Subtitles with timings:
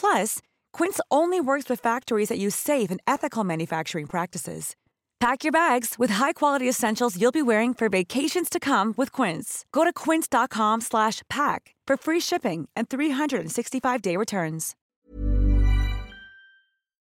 [0.00, 0.40] Plus,
[0.78, 4.74] Quince only works with factories that use safe and ethical manufacturing practices.
[5.20, 9.64] Pack your bags with high-quality essentials you'll be wearing for vacations to come with Quince.
[9.72, 14.76] Go to quince.com/pack for free shipping and 365-day returns.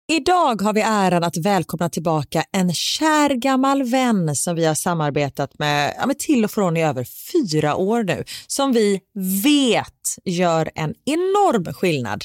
[0.08, 5.58] Idag har vi äran att välkomna tillbaka en kär gammal vän som vi har samarbetat
[5.58, 9.00] med, ja, med till och från i över fyra år nu, som vi
[9.44, 12.24] vet gör en enorm skillnad,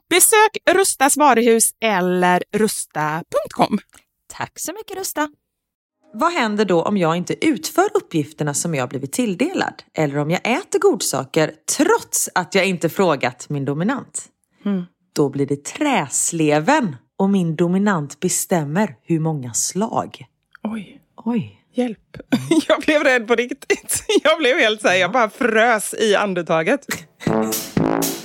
[0.11, 3.79] Besök Rustas varuhus eller rusta.com.
[4.33, 5.29] Tack så mycket Rusta.
[6.13, 9.73] Vad händer då om jag inte utför uppgifterna som jag blivit tilldelad?
[9.93, 14.25] Eller om jag äter godsaker trots att jag inte frågat min dominant?
[15.15, 20.25] Då blir det träsleven och min dominant bestämmer hur många slag.
[20.63, 21.65] Oj, Oj.
[21.73, 22.17] hjälp.
[22.67, 24.03] Jag blev rädd på riktigt.
[24.23, 26.85] Jag blev helt så här, jag bara frös i andetaget.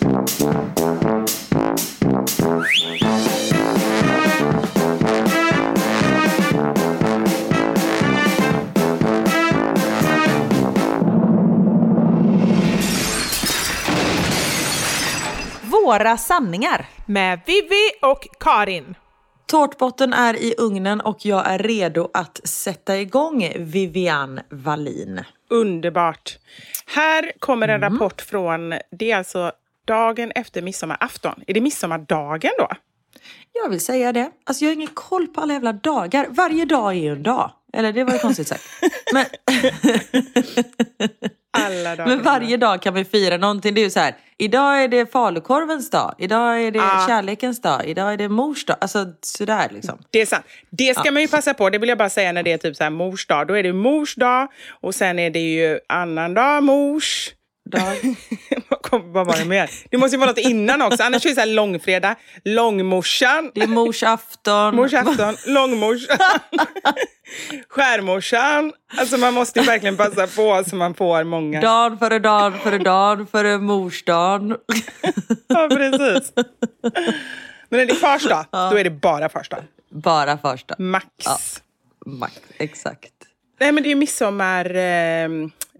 [15.99, 16.87] Våra sanningar.
[17.07, 18.95] Med Vivi och Karin.
[19.47, 25.21] Tårtbotten är i ugnen och jag är redo att sätta igång Vivian Wallin.
[25.51, 26.39] Underbart.
[26.87, 29.53] Här kommer en rapport från, det är alltså
[29.85, 31.35] dagen efter midsommarafton.
[31.47, 32.69] Är det midsommardagen då?
[33.53, 34.31] Jag vill säga det.
[34.45, 36.27] Alltså jag har ingen koll på alla jävla dagar.
[36.31, 37.51] Varje dag är ju en dag.
[37.77, 38.63] Eller det var ju konstigt sagt.
[39.13, 39.25] Men,
[42.07, 43.75] men varje dag kan vi fira någonting.
[43.75, 44.15] Det är ju så här.
[44.39, 46.15] Idag är det falukorvens dag.
[46.19, 47.07] Idag är det Ah.
[47.09, 47.85] kärlekens dag.
[47.87, 48.77] Idag är det mors dag.
[48.81, 49.99] Alltså sådär liksom.
[50.11, 50.45] Det är sant.
[50.71, 51.71] Det ska man ju passa på.
[51.71, 53.47] Det vill jag bara säga när det är typ så här mors dag.
[53.49, 54.49] Då är det mors dag
[54.81, 57.31] och sen är det ju annan dag, mors.
[57.71, 58.17] Dag.
[59.13, 59.71] Vad var det mer?
[59.91, 61.03] Det måste ju vara något innan också.
[61.03, 62.15] Annars är det så här långfredag,
[62.45, 64.77] långmorsan, Det är mors afton.
[64.77, 66.19] mors afton, långmorsan,
[67.69, 68.73] skärmorsan.
[68.99, 71.61] Alltså man måste ju verkligen passa på så man får många.
[71.61, 74.57] Dan före dan före dan före morsdagen.
[75.49, 76.33] Ja, precis.
[77.69, 79.63] Men när det är fars dag, då är det bara fars dag.
[79.91, 80.75] Bara första.
[80.79, 81.07] Max.
[82.07, 82.35] Max.
[82.59, 83.13] Exakt.
[83.59, 85.29] Nej, men det är ju midsommar, eh,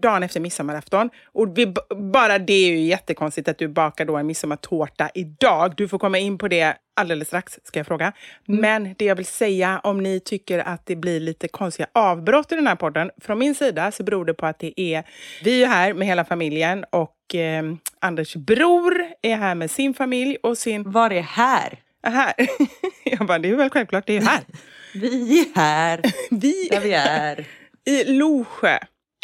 [0.01, 1.09] dagen efter midsommarafton.
[1.25, 1.73] Och vi,
[2.13, 5.73] bara det är ju jättekonstigt att du bakar då en midsommartårta idag.
[5.77, 8.13] Du får komma in på det alldeles strax, ska jag fråga.
[8.45, 12.55] Men det jag vill säga, om ni tycker att det blir lite konstiga avbrott i
[12.55, 15.03] den här podden, från min sida så beror det på att det är,
[15.43, 17.63] vi är här med hela familjen och eh,
[18.01, 20.91] Anders bror är här med sin familj och sin...
[20.91, 21.79] Var är här?
[22.03, 22.33] Här.
[23.03, 24.43] Jag bara, det är väl självklart, det är här.
[24.93, 26.01] Vi är här.
[26.31, 27.45] Vi Där vi är.
[27.87, 28.77] I Losjö,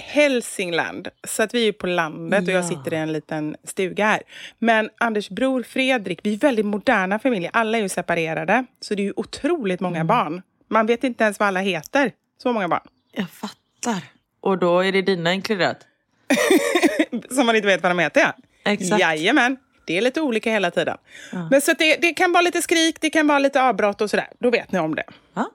[0.03, 1.07] Hälsingland.
[1.27, 2.67] Så att vi är på landet och jag Ja.
[2.69, 4.21] sitter i en liten stuga här.
[4.59, 7.49] Men Anders bror Fredrik, vi är väldigt moderna familjer.
[7.53, 8.65] Alla är ju separerade.
[8.81, 10.07] Så det är ju otroligt många Mm.
[10.07, 10.41] barn.
[10.69, 12.11] Man vet inte ens vad alla heter.
[12.43, 12.87] Så många barn.
[13.11, 14.03] Jag fattar.
[14.41, 15.77] Och då är det dina inkluderat?
[17.31, 18.21] Som man inte vet vad de heter.
[18.21, 18.33] Ja.
[18.71, 19.01] Exakt.
[19.01, 19.57] Jajamän.
[19.87, 20.97] Det är lite olika hela tiden.
[21.51, 24.27] Men så det, det kan vara lite skrik, det kan vara lite avbrott och sådär.
[24.39, 25.03] Då vet ni om det.
[25.33, 25.49] Ja.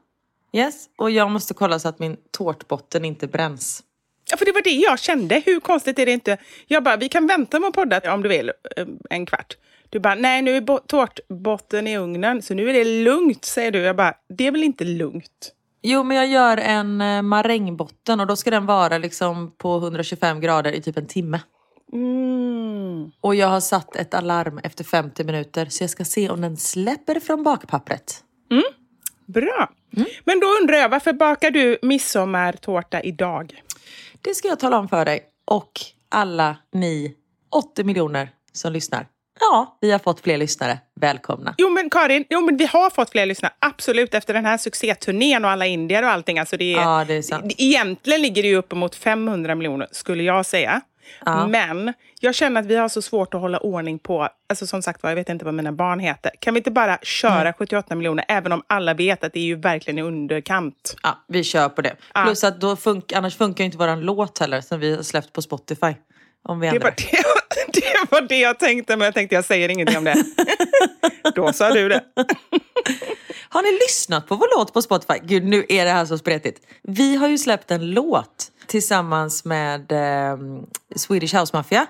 [0.52, 0.86] Yes.
[0.96, 3.82] Och jag måste kolla så att min tårtbotten inte bränns.
[4.30, 5.42] Ja, för det var det jag kände.
[5.46, 6.38] Hur konstigt är det inte?
[6.66, 9.56] Jag bara, vi kan vänta med att podda om du vill, eh, en kvart.
[9.90, 13.70] Du bara, nej nu är bo- tårtbotten i ugnen, så nu är det lugnt, säger
[13.70, 13.78] du.
[13.78, 15.52] Jag bara, det är väl inte lugnt?
[15.82, 20.40] Jo, men jag gör en eh, marängbotten och då ska den vara liksom på 125
[20.40, 21.40] grader i typ en timme.
[21.92, 23.10] Mm.
[23.20, 26.56] Och jag har satt ett alarm efter 50 minuter så jag ska se om den
[26.56, 28.24] släpper från bakpappret.
[29.26, 29.70] Bra.
[30.24, 33.62] Men då undrar jag, varför bakar du midsommartårta idag?
[34.22, 35.70] Det ska jag tala om för dig och
[36.08, 37.14] alla ni
[37.50, 39.06] 80 miljoner som lyssnar.
[39.40, 40.78] Ja, vi har fått fler lyssnare.
[41.00, 41.54] Välkomna.
[41.58, 43.52] Jo men Karin, jo, men vi har fått fler lyssnare.
[43.58, 46.38] Absolut, efter den här succéturnén och alla indier och allting.
[46.38, 47.54] Alltså det är, Ja, det är sant.
[47.58, 50.80] Egentligen ligger det ju uppemot 500 miljoner, skulle jag säga.
[51.26, 51.46] Ja.
[51.46, 55.02] Men jag känner att vi har så svårt att hålla ordning på, alltså som sagt
[55.02, 56.30] var, jag vet inte vad mina barn heter.
[56.40, 59.54] Kan vi inte bara köra 78 miljoner, även om alla vet att det är ju
[59.56, 60.96] verkligen i underkant?
[61.02, 61.96] Ja, vi kör på det.
[62.14, 62.22] Ja.
[62.24, 65.42] Plus att då fun- annars funkar inte våran låt heller som vi har släppt på
[65.42, 65.94] Spotify.
[66.44, 66.90] Om vi Det ändrar.
[66.90, 70.24] var det, det var det jag tänkte, men jag tänkte jag säger ingenting om det.
[71.34, 72.04] Då sa du det.
[73.50, 75.14] Har ni lyssnat på vår låt på Spotify?
[75.22, 76.66] Gud, nu är det här så spretigt.
[76.82, 80.36] Vi har ju släppt en låt tillsammans med eh,
[80.96, 81.86] Swedish House Mafia.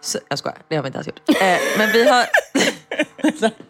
[0.00, 1.28] Så, jag skojar, det har vi inte ens gjort.
[1.28, 2.26] Eh, men vi har...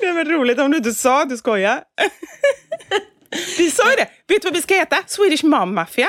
[0.00, 1.82] Det var roligt om du inte sa att du skojar.
[3.58, 4.08] Vi sa ju det.
[4.28, 4.96] Vet du vad vi ska heta?
[5.06, 6.08] Swedish Mom Mafia.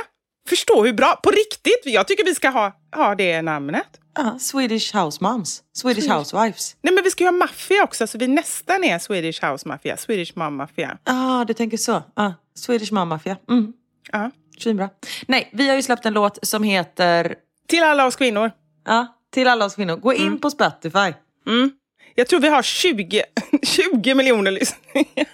[0.50, 1.19] Förstå hur bra.
[1.24, 1.81] På riktigt.
[1.84, 3.88] Jag tycker vi ska ha, ha det namnet.
[4.15, 5.63] Ja, Swedish House Moms.
[5.77, 6.75] Swedish Housewives.
[6.81, 9.98] Nej, men vi ska ju ha maffia också, så vi nästan är Swedish House Mafia.
[9.98, 10.98] Swedish Mom Mafia.
[11.03, 12.03] Ja, ah, du tänker så.
[12.13, 13.38] Ah, Swedish Mom Mafia.
[13.50, 13.74] Mm,
[14.12, 14.31] Ja.
[14.62, 14.90] Svinbra.
[15.28, 17.36] Nej, vi har ju släppt en låt som heter...
[17.68, 18.52] Till alla oss kvinnor.
[18.86, 19.96] Ja, till alla oss kvinnor.
[19.96, 21.14] Gå in på Spotify.
[21.48, 21.72] Mm.
[22.16, 23.24] Jag tror vi har 20,
[23.64, 25.28] 20 miljoner lyssningar.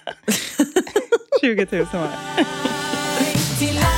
[1.40, 3.91] 20 000 var det.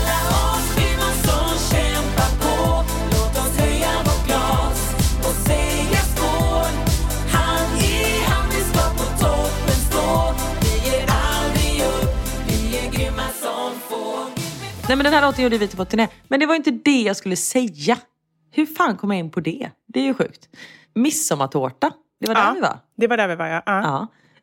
[14.95, 16.09] Nej, men den här låten gjorde vi till vår turné.
[16.29, 17.99] Men det var inte det jag skulle säga.
[18.51, 19.71] Hur fan kom jag in på det?
[19.89, 20.49] Det är ju sjukt.
[20.95, 21.91] Midsommartårta.
[22.21, 22.53] Det var där Ja.
[22.55, 22.79] vi var.
[22.97, 23.63] Det var där vi var, ja.
[23.67, 23.83] ja.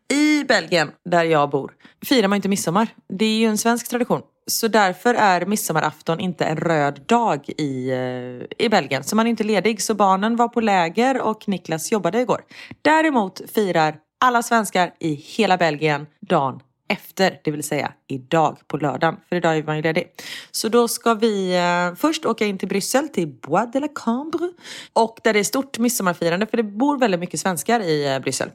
[0.10, 0.16] Ja.
[0.16, 1.72] I Belgien, där jag bor,
[2.06, 2.88] firar man inte midsommar.
[3.10, 4.22] Det är ju en svensk tradition.
[4.48, 9.04] Så därför är midsommarafton inte en röd dag i, eh, i Belgien.
[9.04, 9.82] Så man är inte ledig.
[9.82, 12.42] Så barnen var på läger och Niklas jobbade igår.
[12.82, 16.60] Däremot firar alla svenskar i hela Belgien dagen
[16.92, 19.16] efter, det vill säga idag på lördagen.
[19.30, 20.12] För idag är man ju ledig.
[20.52, 24.52] Så då ska vi eh, först åka in till Bryssel, till Bois de la Cambre.
[24.94, 28.50] Och där det är stort midsommarfirande, för det bor väldigt mycket svenskar i eh, Bryssel.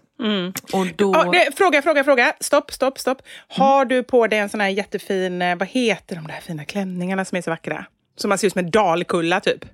[0.72, 1.12] Och då...
[1.14, 2.32] Ja, det, fråga, fråga, fråga.
[2.40, 3.22] Stopp, stopp, stopp.
[3.48, 7.24] Har du på dig en sån här jättefin, eh, vad heter de där fina klänningarna
[7.24, 7.86] som är så vackra?
[8.16, 9.64] Som man ser ut som en dalkulla typ.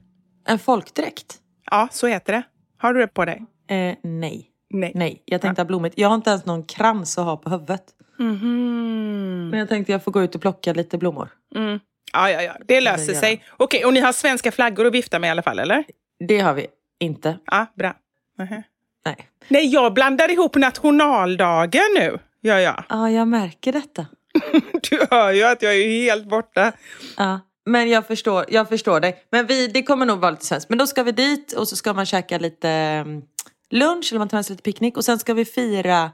[0.49, 1.35] En folkdräkt?
[1.71, 2.43] Ja, så heter det.
[2.79, 3.43] Har du det på dig?
[3.71, 4.52] Eh, nej.
[4.73, 4.93] Nej.
[4.95, 5.99] Nej, jag tänkte ha blommigt.
[5.99, 7.83] Jag har inte ens någon krans att ha på huvudet.
[8.19, 9.49] Mhm.
[9.51, 11.29] Men jag tänkte jag får gå ut och plocka lite blommor.
[11.55, 11.81] Mm.
[12.13, 12.53] Ja, ja, ja.
[12.67, 13.45] Det löser Det sig.
[13.57, 15.85] Okej, och ni har svenska flaggor att vifta med i alla fall, eller?
[16.29, 16.67] Det har vi
[17.01, 17.39] inte.
[17.47, 17.95] Ja, bra.
[18.39, 18.63] Mhm.
[19.07, 19.29] Nej.
[19.49, 22.19] Nej, jag blandar ihop nationaldagen nu.
[22.41, 22.85] Ja, ja.
[22.89, 24.07] Ja, jag märker detta.
[24.91, 26.73] Du hör ju att jag är helt borta.
[27.17, 27.41] Ja.
[27.67, 29.25] Men jag förstår, jag förstår dig.
[29.31, 30.69] Men vi, det kommer nog vara lite svenskt.
[30.69, 33.23] Men då ska vi dit och så ska man käka lite mm,
[33.73, 34.97] lunch eller man tar med sig lite picknick.
[34.97, 36.11] Och sen ska vi fira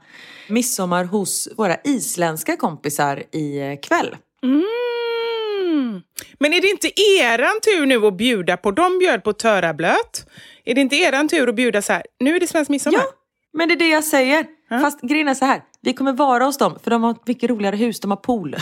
[0.47, 4.15] midsommar hos våra isländska kompisar i eh, kväll.
[4.43, 6.01] Mm.
[6.39, 8.71] Men är det inte eran tur nu att bjuda på?
[8.71, 10.29] De bjöd på törablöt.
[10.65, 12.03] Är det inte eran tur att bjuda så här?
[12.19, 12.99] Nu är det svensk midsommar.
[12.99, 13.05] Ja,
[13.53, 14.45] men det är det jag säger.
[14.69, 15.61] Fast grejen är så här.
[15.81, 17.99] Vi kommer vara hos dem för de har ett mycket roligare hus.
[17.99, 18.55] De har pool.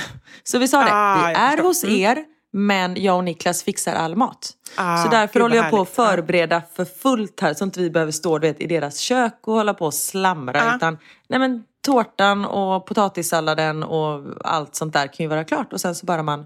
[0.43, 0.89] Så vi sa det.
[0.91, 1.63] Ah, vi är förstår.
[1.63, 4.51] hos er men jag och Niklas fixar all mat.
[4.75, 7.53] Ah, så därför håller jag på att förbereda för fullt här.
[7.53, 10.61] Så inte vi behöver stå vet, i deras kök och hålla på och slamra.
[10.61, 10.75] Ah.
[10.75, 15.73] Utan nej, men, tårtan och potatissalladen och allt sånt där kan ju vara klart.
[15.73, 16.45] Och sen så bara man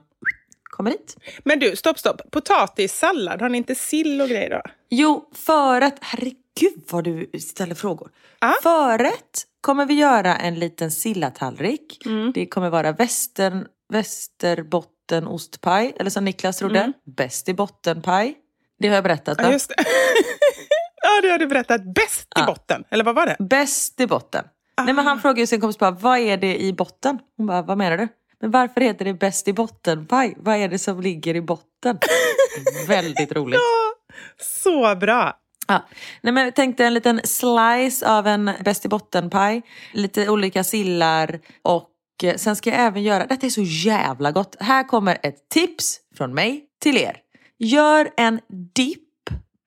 [0.63, 1.17] kommer dit.
[1.43, 2.21] Men du, stopp, stopp.
[2.31, 4.61] Potatissallad, har ni inte sill och grejer då?
[4.89, 5.97] Jo, förrätt.
[6.01, 8.09] Herregud vad du ställer frågor.
[8.39, 8.53] Ja.
[8.63, 12.05] Förrätt kommer vi göra en liten sillatallrik.
[12.05, 12.31] Mm.
[12.31, 15.93] Det kommer vara västern, västerbotten ostpaj.
[15.99, 18.35] Eller som Niklas trodde, bäst i bottenpaj.
[18.79, 19.41] Det har jag berättat va?
[19.43, 19.49] Mm.
[19.51, 19.75] Ja, just det.
[21.03, 21.81] ja, det har du berättat.
[21.95, 22.45] Bäst i Ja.
[22.45, 23.35] botten, eller vad var det?
[23.39, 24.45] Bäst i botten.
[24.85, 25.21] Nej, men han Ah.
[25.21, 27.19] frågade sin kompis bara, vad är det i botten?
[27.37, 28.07] Hon bara, vad menar du?
[28.41, 30.33] Men varför heter det bäst i botten-paj?
[30.37, 31.97] Vad är det som ligger i botten?
[32.87, 33.59] Väldigt roligt.
[34.63, 35.37] Så bra.
[35.67, 35.85] Ja.
[36.21, 39.61] Nej, men jag tänkte en liten slice av en bäst i botten-paj.
[39.93, 41.89] Lite olika sillar och
[42.23, 44.55] eh, sen ska jag även göra, detta är så jävla gott.
[44.59, 47.17] Här kommer ett tips från mig till er.
[47.59, 48.39] Gör en
[48.75, 49.07] dipp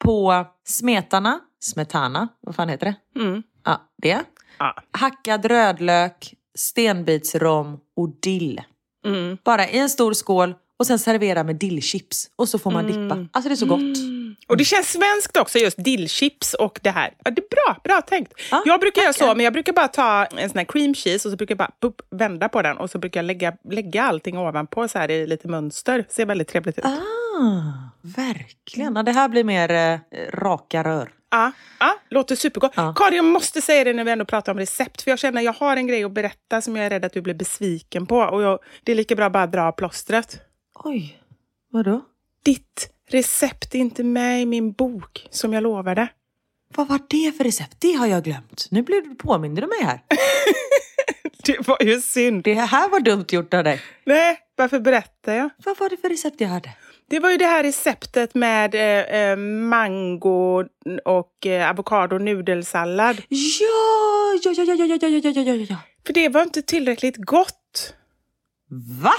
[0.04, 3.20] på smetana, smetana, vad fan heter det?
[3.20, 3.42] Mm.
[3.64, 4.20] Ja, det.
[4.58, 4.75] Ja.
[4.92, 8.61] Hackad rödlök, stenbitsrom och dill.
[9.06, 9.38] Mm.
[9.44, 12.30] Bara i en stor skål och sen servera med dillchips.
[12.37, 13.02] Och så får man Mm.
[13.08, 13.28] dippa.
[13.32, 13.80] Alltså det är så gott.
[14.46, 17.14] Och det känns svenskt också, just dillchips och det här.
[17.24, 18.32] Ja, det är bra, bra tänkt.
[18.50, 21.28] Ja, jag brukar göra så, men jag brukar bara ta en sån här cream cheese
[21.28, 24.02] och så brukar jag bara pup, vända på den och så brukar jag lägga, lägga
[24.02, 26.04] allting ovanpå så här i lite mönster.
[26.08, 26.84] Ser väldigt trevligt ut.
[26.84, 26.92] Ah,
[28.02, 28.96] verkligen.
[28.96, 29.98] Ja, det här blir mer eh,
[30.32, 31.12] raka rör.
[31.30, 32.72] Ja, ja, låter supergott.
[32.76, 32.94] Ja.
[32.96, 35.02] Karin, jag måste säga det när vi ändå pratar om recept.
[35.02, 37.12] För jag känner att jag har en grej att berätta som jag är rädd att
[37.12, 38.16] du blir besviken på.
[38.18, 40.40] Och jag, det är lika bra att bara dra plåstret.
[40.74, 41.20] Oj,
[41.70, 42.00] vadå?
[42.44, 46.08] Ditt recept är inte med i min bok som jag lovade.
[46.76, 47.76] Vad var det för recept?
[47.78, 48.66] Det har jag glömt.
[48.70, 50.00] Nu blev du påmind du mig här.
[51.44, 52.42] Det var ju synd.
[52.44, 53.80] Det här var dumt gjort av dig.
[54.04, 55.50] Nej, varför berättar jag?
[55.64, 56.70] Vad var det för recept jag hade?
[57.11, 60.64] Det var ju det här receptet med eh, eh, mango
[61.04, 63.23] och eh, avokado nudelsallad.
[63.28, 65.76] Ja, ja, ja, ja, ja, ja, ja, ja, ja, ja.
[66.06, 67.94] För det var inte tillräckligt gott.
[69.02, 69.14] Va?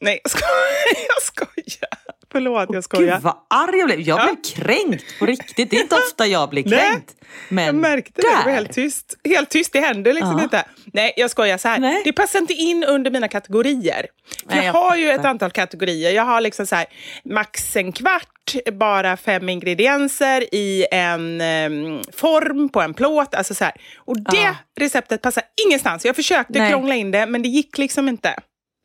[0.00, 1.06] Nej, jag skojar.
[1.08, 2.01] Jag skojar.
[2.32, 3.14] Förlåt, jag skojar.
[3.14, 4.00] Gud vad arg jag blev.
[4.00, 4.24] Jag Ja.
[4.24, 5.70] blev kränkt på riktigt.
[5.70, 7.14] Det är inte ofta jag blir Nej, kränkt.
[7.48, 8.28] Men jag märkte det.
[8.28, 8.52] Det var där.
[8.52, 9.14] helt tyst.
[9.24, 10.42] Helt tyst, det händer liksom Ja.
[10.44, 10.64] inte.
[10.92, 11.78] Nej, jag skojar så här.
[11.78, 12.02] Nej.
[12.04, 14.06] Det passar inte in under mina kategorier.
[14.44, 16.10] Nej, jag, jag har ju ett antal kategorier.
[16.12, 16.86] Jag har liksom så här,
[17.24, 23.34] max en kvart, bara fem ingredienser i en em, form på en plåt.
[23.34, 23.74] Alltså så här.
[23.96, 24.54] Och det Ja.
[24.80, 26.04] receptet passar ingenstans.
[26.04, 26.70] Jag försökte Nej.
[26.70, 28.34] krångla in det, men det gick liksom inte.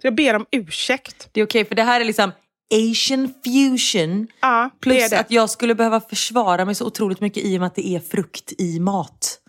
[0.02, 1.30] Så jag ber om ursäkt.
[1.32, 2.32] Det är okej för det här är liksom
[2.74, 4.28] Asian fusion.
[4.42, 5.20] Ja, Plus det.
[5.20, 8.00] att jag skulle behöva försvara mig så otroligt mycket i och med att det är
[8.00, 9.40] frukt i mat.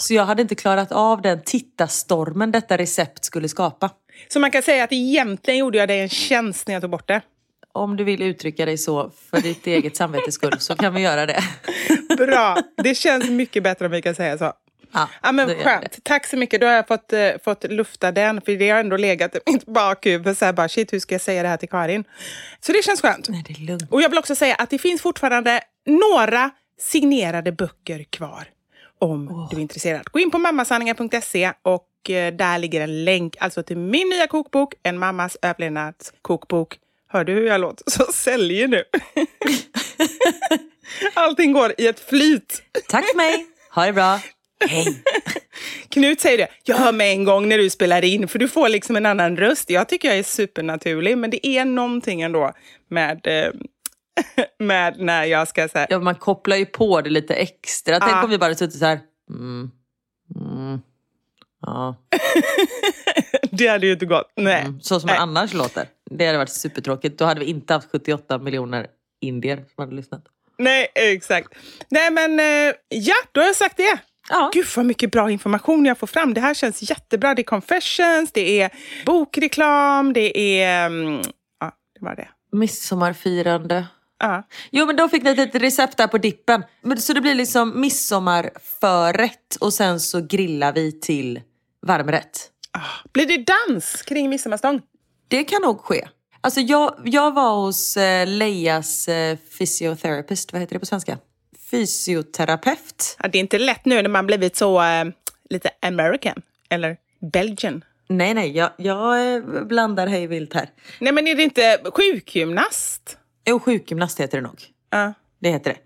[0.00, 3.90] Så jag hade inte klarat av den tittarstormen detta recept skulle skapa.
[4.28, 7.08] Så man kan säga att egentligen gjorde jag dig en tjänst när jag tog bort
[7.08, 7.20] det.
[7.72, 11.26] Om du vill uttrycka dig så för ditt eget samvetes skull så kan vi göra
[11.26, 11.42] det.
[12.16, 12.56] Bra.
[12.82, 14.52] Det känns mycket bättre om vi kan säga så.
[14.92, 16.04] Ja, Ja, men skönt.
[16.04, 16.60] Tack så mycket.
[16.60, 18.40] Då har jag fått, eh, fått lufta den.
[18.40, 20.38] För det har ändå legat i mitt bakhuvud.
[20.38, 22.04] Så här bara, shit, hur ska jag säga det här till Karin?
[22.60, 23.28] Så det känns skönt.
[23.28, 23.92] Nej, det är lugnt.
[23.92, 28.48] Och jag vill också säga att det finns fortfarande några signerade böcker kvar.
[29.00, 30.04] Om du är intresserad.
[30.04, 34.74] Gå in på mammasanningar.se och eh, där ligger en länk alltså till min nya kokbok,
[34.82, 36.78] En mammas överlevnadskokbok.
[37.10, 37.90] Hör du hur jag låter?
[37.90, 38.84] Så säljer nu.
[41.14, 42.62] Allting går i ett flyt.
[42.88, 43.46] Tack för mig.
[43.74, 44.20] Ha det bra.
[44.68, 45.02] Hej.
[45.88, 48.68] Knut säger det, jag hör med en gång när du spelar in, för du får
[48.68, 49.70] liksom en annan röst.
[49.70, 52.52] Jag tycker jag är supernaturlig, men det är någonting ändå
[52.90, 53.52] med, eh,
[54.58, 55.86] med när jag ska säga...
[55.90, 58.00] Ja, man kopplar ju på det lite extra.
[58.00, 58.24] Tänk Ja.
[58.24, 59.00] om vi bara suttit så här.
[59.30, 59.70] Mm.
[60.40, 60.80] Mm.
[61.60, 61.96] Ja.
[63.50, 64.32] Det hade ju inte gått.
[64.36, 64.62] Nej.
[64.62, 64.80] Mm.
[64.80, 65.16] Så som Nej.
[65.18, 65.86] annars låter.
[66.10, 67.18] Det hade varit supertråkigt.
[67.18, 68.86] Då hade vi inte haft 78 miljoner
[69.20, 70.22] indier som hade lyssnat.
[70.58, 71.54] Nej, exakt.
[71.88, 73.98] Nej, men eh, ja, då har jag sagt det.
[74.28, 74.50] Ja.
[74.54, 76.34] Gud vad mycket bra information jag får fram.
[76.34, 77.34] Det här känns jättebra.
[77.34, 78.70] Det är confessions, det är
[79.06, 80.86] bokreklam, det är...
[80.86, 81.22] mm,
[81.60, 82.28] ja, det var det.
[82.52, 83.86] Midsommarfirande.
[84.18, 84.42] Ja.
[84.70, 86.64] Jo men då fick vi ett litet recept där på dippen.
[86.98, 91.40] Så det blir liksom midsommarförrätt och sen så grillar vi till
[91.86, 92.50] varmrätt.
[92.72, 92.80] Ah,
[93.12, 94.80] Blir det dans kring midsommarstång?
[95.28, 96.08] Det kan nog ske.
[96.40, 101.18] Alltså jag, jag var hos eh, Leias eh, physiotherapist, vad heter det på svenska?
[101.70, 103.16] Fysioterapeut.
[103.22, 105.04] Ja, det är inte lätt nu när man blivit så eh,
[105.50, 106.96] lite American eller
[107.32, 107.84] Belgian.
[108.08, 110.70] Nej nej, jag, jag eh, blandar hej vilt här.
[111.00, 113.18] Nej, men är det inte sjukgymnast?
[113.48, 114.62] Jo, sjukgymnast heter det nog.
[114.90, 115.12] Ja.
[115.40, 115.78] Det heter det.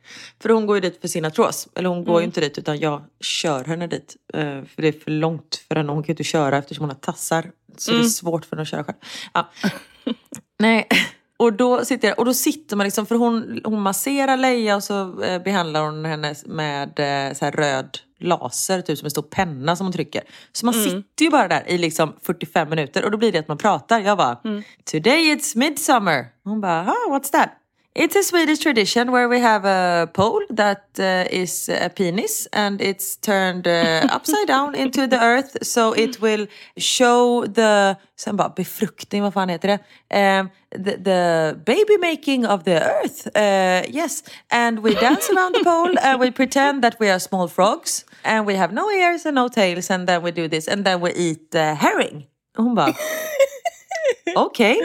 [0.42, 1.68] För hon går ju dit för sin artros.
[1.74, 4.16] Eller hon går ju inte dit utan jag kör henne dit.
[4.34, 5.92] Eh, för det är för långt för henne.
[5.92, 7.50] Hon kan ju inte köra eftersom hon har tassar.
[7.76, 8.96] Så det är svårt för henne att köra själv.
[9.34, 9.50] Ja.
[10.58, 10.88] Nej.
[11.42, 14.84] Och då sitter jag, och då sitter man liksom, för hon, hon masserar Leia och
[14.84, 19.76] så eh, behandlar hon henne med eh, så röd laser, typ som en stor penna
[19.76, 20.22] som hon trycker.
[20.52, 23.48] Så man sitter ju bara där i liksom 45 minuter och då blir det att
[23.48, 24.00] man pratar.
[24.00, 24.38] Jag bara,
[24.90, 26.26] today it's midsummer.
[26.44, 27.50] Hon bara, ah, what's that?
[27.94, 32.80] It's a Swedish tradition where we have a pole that uh, is a penis and
[32.80, 36.46] it's turned uh, upside down into the earth so it will
[36.78, 39.80] show the, sen bara befruktning, vad fan heter det?
[40.10, 44.22] Um, the, the baby making of the earth, uh, yes.
[44.50, 48.46] And we dance around the pole and we pretend that we are small frogs and
[48.46, 51.12] we have no ears and no tails and then we do this and then we
[51.12, 52.26] eat uh, herring.
[52.56, 52.94] Och hon bara,
[54.36, 54.80] Okej.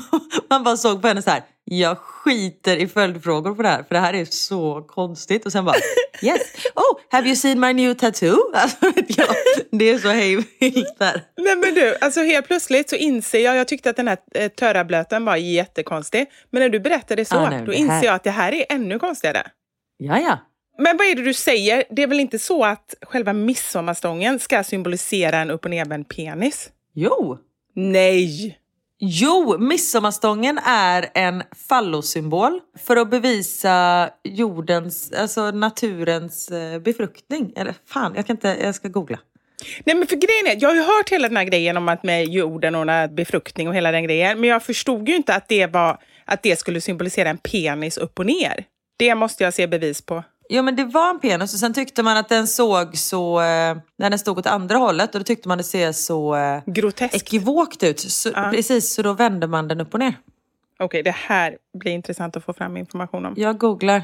[0.50, 1.42] Man bara såg på henne så här.
[1.64, 5.46] Jag skiter i följdfrågor på det här för det här är så konstigt.
[5.46, 5.76] Och sen bara
[6.22, 6.40] yes.
[6.74, 8.36] Oh, have you seen my new tattoo?
[8.54, 9.28] Alltså, jag,
[9.70, 11.22] Det är så hejvilt där.
[11.36, 14.48] Nej men du, alltså helt plötsligt så inser jag, jag tyckte att den här eh,
[14.48, 16.26] törrablöten var jättekonstig.
[16.50, 18.98] Men när du berättade så, Ah, nej, då inser jag att det här är ännu
[18.98, 19.46] konstigare.
[19.96, 20.38] Ja, ja.
[20.78, 21.84] Men vad är det du säger?
[21.90, 26.70] Det är väl inte så att själva midsommarstången ska symbolisera en upp och nervänd penis?
[26.94, 27.38] Jo.
[27.74, 28.58] Nej!
[29.04, 37.52] Jo, midsommarstången är en fallosymbol för att bevisa jordens, alltså naturens eh, befruktning.
[37.56, 39.18] Eller fan, jag kan inte, jag ska googla.
[39.84, 42.02] Nej men för grejen är, jag har ju hört hela den här grejen om att
[42.02, 44.40] med jorden och befruktning och hela den grejen.
[44.40, 48.18] Men jag förstod ju inte att det, var, att det skulle symbolisera en penis upp
[48.18, 48.64] och ner.
[48.96, 50.24] Det måste jag se bevis på.
[50.54, 53.76] Jo men det var en penis och sen tyckte man att den såg så, eh,
[53.96, 57.14] när den stod åt andra hållet och då tyckte man det ser så eh, Groteskt.
[57.14, 58.00] ekivokt ut.
[58.00, 58.50] Så, Ja.
[58.50, 60.14] Precis, så då vände man den upp och ner.
[60.78, 63.34] Okej, det här blir intressant att få fram information om.
[63.36, 64.02] Jag googlar.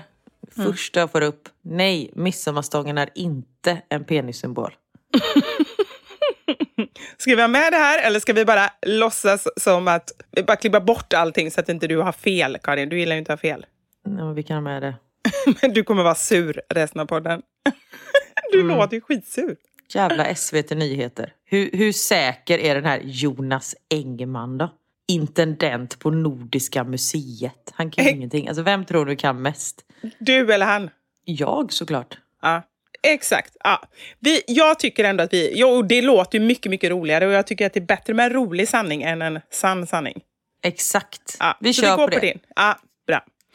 [0.56, 1.48] Första jag får upp.
[1.62, 4.74] Nej, midsommarstången är inte en penissymbol.
[7.16, 10.11] Ska vi ha med det här eller ska vi bara låtsas som att
[10.46, 12.88] bara klippa bort allting så att inte du har fel, Karin?
[12.88, 13.66] Du gillar ju inte att ha fel.
[14.18, 14.94] Ja, vi kan ha med det.
[15.62, 17.42] Men du kommer vara sur resten av podden.
[18.52, 19.56] Du låter ju skitsur.
[19.94, 21.32] Jävla SVT Nyheter.
[21.44, 24.70] Hur, hur säker är den här Jonas Engman då?
[25.08, 27.72] Intendent på Nordiska museet.
[27.72, 28.48] Han kan ju ingenting.
[28.48, 29.84] Alltså vem tror du kan mest?
[30.18, 30.90] Du eller han?
[31.24, 32.18] Jag såklart.
[32.42, 32.62] Ja,
[33.02, 33.56] exakt.
[33.64, 33.82] Ja.
[34.18, 35.52] Vi, jag tycker ändå att vi...
[35.54, 38.26] Jo, det låter ju mycket, mycket roligare och jag tycker att det är bättre med
[38.26, 40.20] en rolig sanning än en sann sanning.
[40.62, 41.36] Exakt.
[41.40, 42.20] Ja, vi så kör vi går på det.
[42.20, 42.38] din.
[42.56, 42.78] Ja.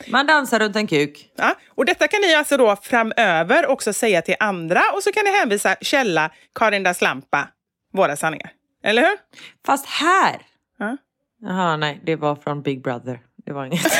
[0.08, 1.29] Man dansar runt en kuk.
[1.36, 5.25] Ja, och detta kan ni alltså då framöver också säga till andra och så kan
[5.25, 7.47] ni hänvisa källa Karin das Lampa,
[7.93, 8.51] våra sanningar.
[8.84, 9.17] Eller hur?
[9.65, 10.41] Fast här!
[10.79, 10.97] Ja.
[11.41, 12.01] Jaha, nej.
[12.06, 13.19] Det var från Big Brother.
[13.45, 13.82] Det var inget.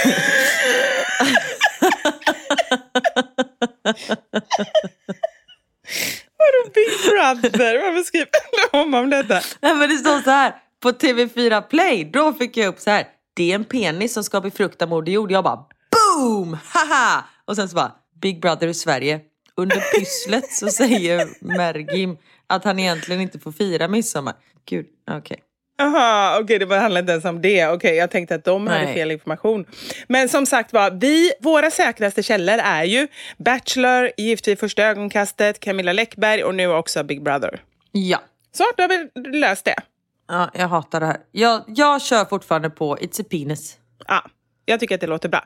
[6.38, 7.82] Vadå Big Brother?
[7.82, 8.28] Varför skriver
[8.72, 9.42] de om detta?
[9.62, 10.54] nej, men det står så här.
[10.80, 13.08] På TV4 Play, då fick jag upp så här.
[13.34, 15.32] Det är en penis som ska befrukta Moder Jord.
[15.32, 15.66] Jag bara
[16.20, 16.58] boom!
[16.66, 17.24] Haha!
[17.46, 19.20] Och sen så bara Big Brother i Sverige.
[19.56, 24.34] Under pysslet så säger Mergim att han egentligen inte får fira midsommar.
[24.66, 25.38] Gud, okej.
[25.78, 27.68] Jaha, okej det var- handlade inte ens om det.
[27.68, 28.94] Okej, jag tänkte att de hade Nej.
[28.94, 29.66] fel information.
[30.08, 35.60] Men som sagt var, vi, våra säkraste källor är ju Bachelor, Gift vid första ögonkastet,
[35.60, 37.62] Camilla Läckberg och nu också Big Brother.
[37.92, 38.22] Ja.
[38.52, 39.76] Så, då har vi löst det.
[40.28, 41.18] ja, jag hatar det här.
[41.32, 43.78] Jag, jag kör fortfarande på It's a penis.
[44.08, 44.24] Ja,
[44.66, 45.44] jag tycker att det låter bra.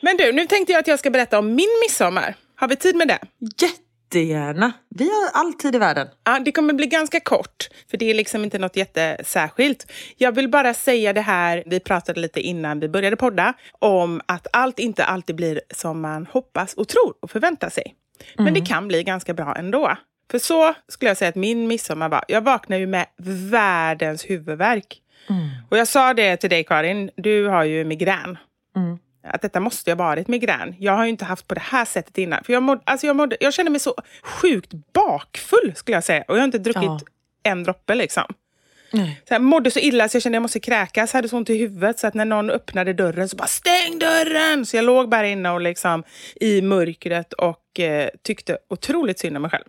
[0.00, 2.34] Men du, nu tänkte jag att jag ska berätta om min midsommar.
[2.56, 3.18] Har vi tid med det?
[3.58, 4.72] Jättegärna.
[4.88, 6.08] Vi har all tid i världen.
[6.24, 9.92] Ja, det kommer bli ganska kort, för det är liksom inte något jättesärskilt.
[10.16, 14.46] Jag vill bara säga det här, vi pratade lite innan vi började podda, om att
[14.52, 17.94] allt inte alltid blir som man hoppas och tror och förväntar sig.
[18.36, 19.96] Men det kan bli ganska bra ändå.
[20.30, 23.06] För så skulle jag säga att min midsommar var, jag vaknade ju med
[23.50, 24.96] världens huvudvärk.
[25.70, 28.38] Och jag sa det till dig Karin, du har ju migrän.
[29.24, 30.74] Att detta måste ju ha varit migrän.
[30.78, 32.44] Jag har ju inte haft på det här sättet innan.
[32.44, 36.24] För jag, mådde, alltså jag, mådde, jag kände mig så sjukt bakfull skulle jag säga.
[36.28, 37.00] Och jag har inte druckit Ja.
[37.42, 38.24] en droppe liksom.
[39.28, 41.12] Så jag mådde så illa så jag kände att jag måste kräkas.
[41.12, 44.66] hade så ont i huvudet så att när någon öppnade dörren så bara stäng dörren!
[44.66, 46.02] Så jag låg bara inne och liksom
[46.40, 49.64] i mörkret och eh, tyckte otroligt synd om mig själv.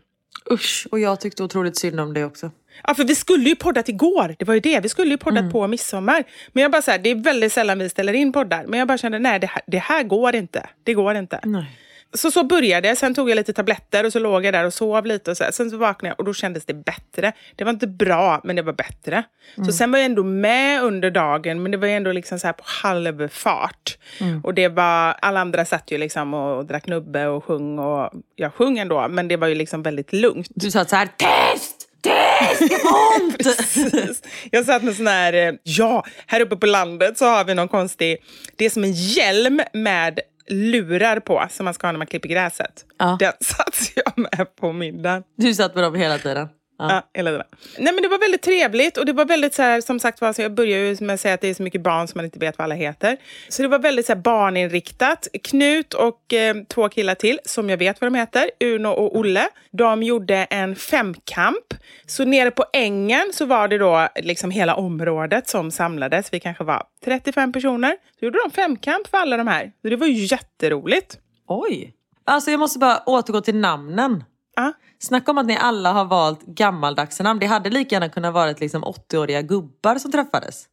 [0.51, 2.51] Usch, och jag tyckte otroligt synd om det också.
[2.83, 4.35] Ja, för vi skulle ju poddat igår.
[4.39, 4.79] Det var ju det.
[4.79, 5.51] Vi skulle ju poddat Mm.
[5.51, 6.23] på midsommar.
[6.53, 8.65] Men jag bara så här, det är väldigt sällan vi ställer in poddar.
[8.67, 10.69] Men jag bara kände, nej, det här, det här går inte.
[10.83, 11.39] Det går inte.
[11.43, 11.65] Nej.
[12.13, 12.97] Så så började jag.
[12.97, 15.31] Sen tog jag lite tabletter och så låg jag där och sov lite.
[15.31, 15.51] Och så här.
[15.51, 17.31] Sen så vaknade jag och då kändes det bättre.
[17.55, 19.23] Det var inte bra, men det var bättre.
[19.65, 22.53] Så sen var jag ändå med under dagen, men det var ändå liksom så här
[22.53, 23.97] på halvfart.
[24.43, 27.79] Och det var, alla andra satt ju liksom och drack nubbe och sjöng.
[27.79, 30.47] Och jag sjöng ändå, men det var ju liksom väldigt lugnt.
[30.49, 31.80] Du sa så här, test!
[32.03, 33.37] Får ont!
[33.43, 34.21] Precis.
[34.51, 37.67] Jag satt med sån här, eh, ja, här uppe på landet så har vi någon
[37.67, 38.17] konstig,
[38.55, 42.29] det är som en hjälm med lurar på som man ska ha när man klipper
[42.29, 42.85] gräset.
[42.97, 43.17] Ja.
[43.19, 45.23] Den satt jag med på middagen.
[45.37, 46.47] Du satt med dem hela tiden.
[46.89, 47.01] Ja.
[47.13, 47.45] Hela tiden.
[47.77, 50.33] Nej, men det var väldigt trevligt och det var väldigt så här, som sagt var,
[50.33, 52.25] så jag börjar ju med att säga att det är så mycket barn som man
[52.25, 53.17] inte vet vad alla heter.
[53.49, 55.27] Så det var väldigt så här, barninriktat.
[55.43, 59.47] Knut och eh, två killar till, som jag vet vad de heter, Uno och Olle,
[59.71, 61.73] de gjorde en femkamp.
[62.05, 66.33] Så nere på ängen så var det då liksom hela området som samlades.
[66.33, 67.95] Vi kanske var 35 personer.
[68.19, 69.71] Så gjorde de femkamp för alla de här.
[69.81, 71.17] Så det var jätteroligt.
[71.47, 71.93] Oj.
[72.25, 74.23] Alltså jag måste bara återgå till namnen.
[74.55, 74.73] Ja.
[75.03, 77.39] Snacka om att ni alla har valt gammaldags namn.
[77.39, 80.65] Det hade lika gärna kunnat vara liksom 80-åriga gubbar som träffades.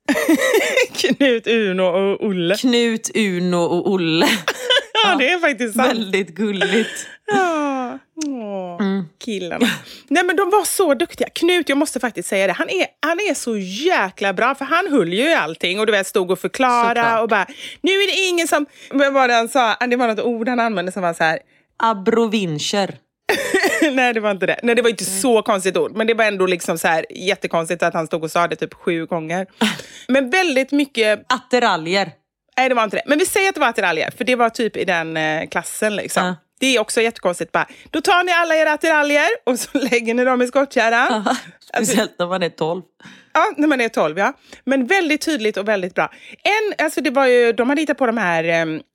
[0.92, 2.56] Knut, Uno och Olle.
[2.56, 4.28] Knut, Uno och Olle.
[5.04, 5.88] Ja, det är faktiskt sant.
[5.88, 7.06] Väldigt gulligt.
[7.26, 7.98] Ja.
[8.26, 9.02] Åh.
[9.24, 9.66] killarna.
[10.08, 11.28] Nej men de var så duktiga.
[11.28, 14.86] Knut, jag måste faktiskt säga det, han är, han är så jäkla bra för han
[14.92, 17.22] höll ju i allting och du vet stod och förklara Såklart.
[17.22, 17.46] och bara,
[17.80, 19.74] nu är det ingen som, vad var det han sa?
[19.74, 21.38] Det var något ord han använde som var så här,
[21.76, 22.94] Abrovincher.
[23.92, 24.60] Nej, det var inte det.
[24.62, 27.82] Nej, det var inte så konstigt ord, men det var ändå liksom så här jättekonstigt
[27.82, 29.46] att han stod och sa det typ sju gånger.
[30.08, 31.24] Men väldigt mycket...
[31.28, 32.12] Attiraljer.
[32.56, 33.02] Nej, det var inte det.
[33.06, 35.96] Men vi säger att det var attiraljer, för det var typ i den eh, klassen.
[35.96, 36.26] Liksom.
[36.26, 36.36] Ja.
[36.60, 37.52] Det är också jättekonstigt.
[37.52, 41.12] Bara, då tar ni alla era attiraljer och så lägger ni dem i skottkärran.
[41.12, 41.34] Alltså,
[41.74, 42.82] Speciellt när man är 12.
[43.32, 44.32] Ja, när man är 12 ja.
[44.64, 46.10] Men väldigt tydligt och väldigt bra.
[46.42, 48.44] En, alltså det var ju, de hade hittat på de här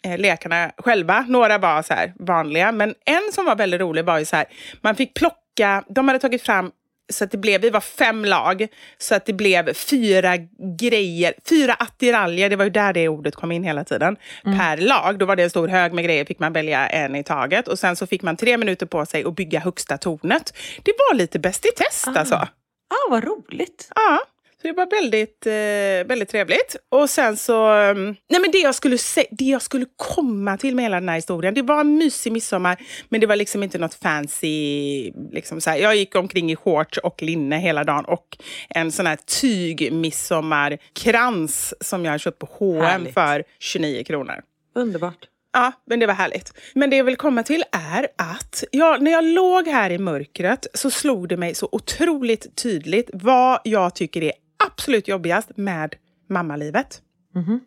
[0.04, 1.26] eh, lekarna själva.
[1.28, 4.46] Några var så här vanliga, men en som var väldigt rolig var ju så här,
[4.82, 6.72] man fick plocka, de hade tagit fram
[7.12, 10.38] så att det blev, vi var fem lag, så att det blev fyra
[10.80, 15.20] grejer, fyra attiraljer, det var ju där det ordet kom in hela tiden, per lag.
[15.20, 17.68] Då var det en stor hög med grejer, fick man välja en i taget.
[17.68, 20.54] Och sen så fick man tre minuter på sig att bygga högsta tornet.
[20.84, 22.36] Det var lite bäst i test alltså.
[22.36, 23.90] Ah, vad roligt.
[23.96, 24.20] Ja,
[24.64, 26.76] så det var väldigt, eh, väldigt trevligt.
[26.90, 27.68] Och sen så...
[27.68, 31.10] mm, Nej men det jag, skulle se, det jag skulle komma till med hela den
[31.10, 32.78] här historien, det var en mysig midsommar,
[33.10, 35.12] men det var liksom inte något fancy.
[35.32, 35.78] Liksom så här.
[35.78, 38.38] Jag gick omkring i shorts och linne hela dagen och
[38.70, 44.42] en sån här tyg-midsommarkrans som jag har köpt på H&M för 29 kronor.
[44.76, 45.28] Underbart.
[45.54, 46.54] Ja, men det var härligt.
[46.74, 50.68] Men det jag vill komma till är att jag, när jag låg här i mörkret
[50.74, 54.32] så slog det mig så otroligt tydligt vad jag tycker är
[54.74, 55.96] absolut jobbigast med
[56.30, 57.02] mammalivet.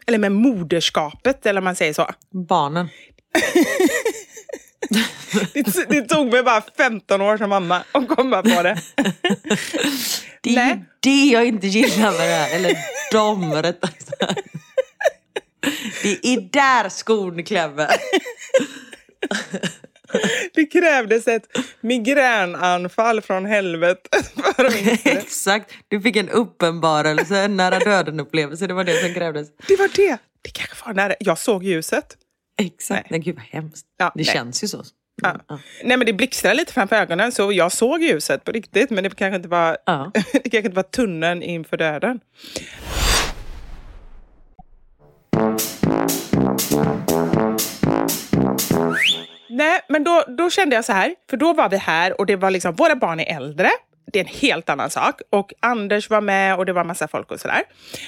[0.07, 2.07] Eller med moderskapet, eller om man säger så.
[2.49, 2.89] Barnen.
[5.55, 8.79] Det, det tog mig bara 15 år som mamma att komma på det.
[10.41, 10.85] Det är Nej.
[11.01, 12.57] det jag inte gillar med det här.
[12.57, 12.77] Eller
[13.13, 14.41] de rättare sagt.
[16.03, 17.89] Det är där skon klämmer.
[20.55, 21.47] Det krävdes ett
[21.81, 25.11] migränanfall från helvetet för det.
[25.11, 25.71] Exakt.
[25.89, 28.67] Du fick en uppenbarelse, en nära döden-upplevelse.
[28.67, 29.49] Det var det som krävdes.
[29.69, 30.19] Det var det.
[30.43, 31.15] Det kanske var nära.
[31.21, 32.17] Jag såg ljuset.
[32.61, 33.11] Exakt.
[33.11, 33.87] Nej, gud vad hemskt.
[33.99, 34.25] Ja, det nej.
[34.25, 34.85] känns ju så.
[35.23, 35.41] Ja.
[35.85, 38.91] Nej, men det blixtrade lite framför ögonen så jag såg ljuset på riktigt.
[38.91, 40.13] Men det kanske inte var, Ja.
[40.33, 42.21] det kanske inte var tunneln inför döden.
[49.49, 52.37] Nej, men då, då kände jag så här, för då var vi här och det
[52.37, 53.71] var liksom, våra barn är äldre.
[54.13, 55.21] Det är en helt annan sak.
[55.31, 57.63] Och Anders var med och det var massa folk och sådär.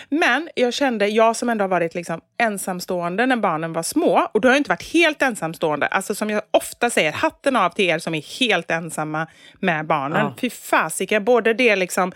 [0.09, 4.40] Men jag kände, jag som ändå har varit liksom ensamstående när barnen var små, och
[4.40, 5.87] då har jag inte varit helt ensamstående.
[5.87, 9.27] Alltså som jag ofta säger, hatten av till er som är helt ensamma
[9.61, 10.20] med barnen.
[10.20, 10.35] Ja.
[10.40, 12.12] Fy fasiken, både det liksom,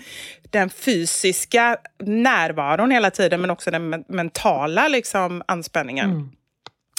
[0.50, 6.32] den fysiska närvaron hela tiden, men också den men- mentala liksom, anspänningen.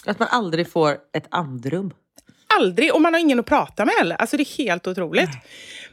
[0.05, 1.93] Att man aldrig får ett andrum.
[2.59, 4.15] Aldrig, och man har ingen att prata med heller.
[4.15, 5.29] Alltså det är helt otroligt.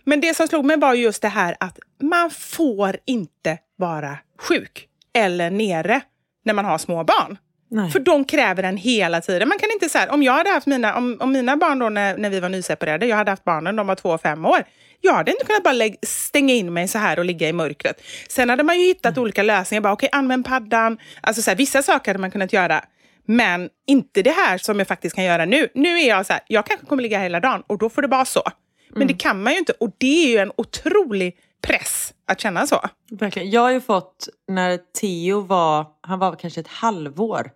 [0.05, 4.87] Men det som slog mig var just det här att man får inte vara sjuk
[5.14, 6.01] eller nere
[6.44, 7.38] när man har små barn.
[7.70, 7.90] Nej.
[7.90, 9.49] För de kräver en hela tiden.
[9.49, 11.88] Man kan inte så här, om jag hade haft mina, om, om mina barn då
[11.88, 14.64] när, när vi var nyseparerade, jag hade haft barnen, de var två och fem år.
[15.01, 18.03] Jag hade inte kunnat bara lägg, stänga in mig så här och ligga i mörkret.
[18.29, 19.81] Sen hade man ju hittat olika lösningar.
[19.81, 20.99] Bara, Okej, använd paddan.
[21.20, 22.85] Alltså så här, vissa saker hade man kunnat göra.
[23.31, 25.69] Men inte det här som jag faktiskt kan göra nu.
[25.75, 28.09] Nu är jag så här, jag kanske kommer ligga hela dagen och då får det
[28.09, 28.43] vara så.
[28.88, 29.73] Men det kan man ju inte.
[29.73, 32.81] Och det är ju en otrolig press att känna så.
[33.11, 33.51] Verkligen.
[33.51, 37.51] Jag har ju fått, när Theo var, han var kanske ett halvår.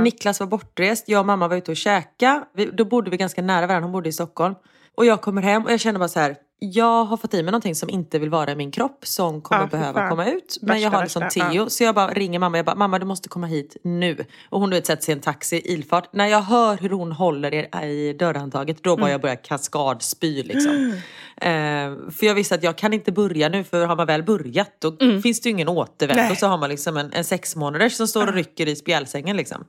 [0.00, 2.44] Niklas var bortrest, jag och mamma var ute och käka.
[2.54, 4.54] Vi, då bodde vi ganska nära varandra, hon bodde i Stockholm.
[4.94, 6.36] Och jag kommer hem och jag känner bara så här.
[6.72, 9.64] Jag har fått i mig någonting som inte vill vara i min kropp som kommer
[9.66, 10.10] fy behöva fan.
[10.10, 10.58] komma ut.
[10.60, 11.68] Men Värsta, jag har liksom värsta, Theo.
[11.70, 12.58] Så jag bara ringer mamma.
[12.58, 14.24] Jag bara, mamma du måste komma hit nu.
[14.50, 16.08] Och hon du vet, sätter sig i en taxi i ilfart.
[16.12, 19.00] När jag hör hur hon håller i, i dörrhandtaget då Mm.
[19.00, 21.00] bara jag börjar kaskadspy liksom.
[21.36, 24.70] Eh, för jag visste att jag kan inte börja nu för har man väl börjat
[24.78, 25.22] då Mm.
[25.22, 26.22] finns det ju ingen återvändo.
[26.22, 26.30] Nej.
[26.30, 29.36] Och så har man liksom en, en sex månaders som står och rycker i spjälsängen
[29.36, 29.64] liksom.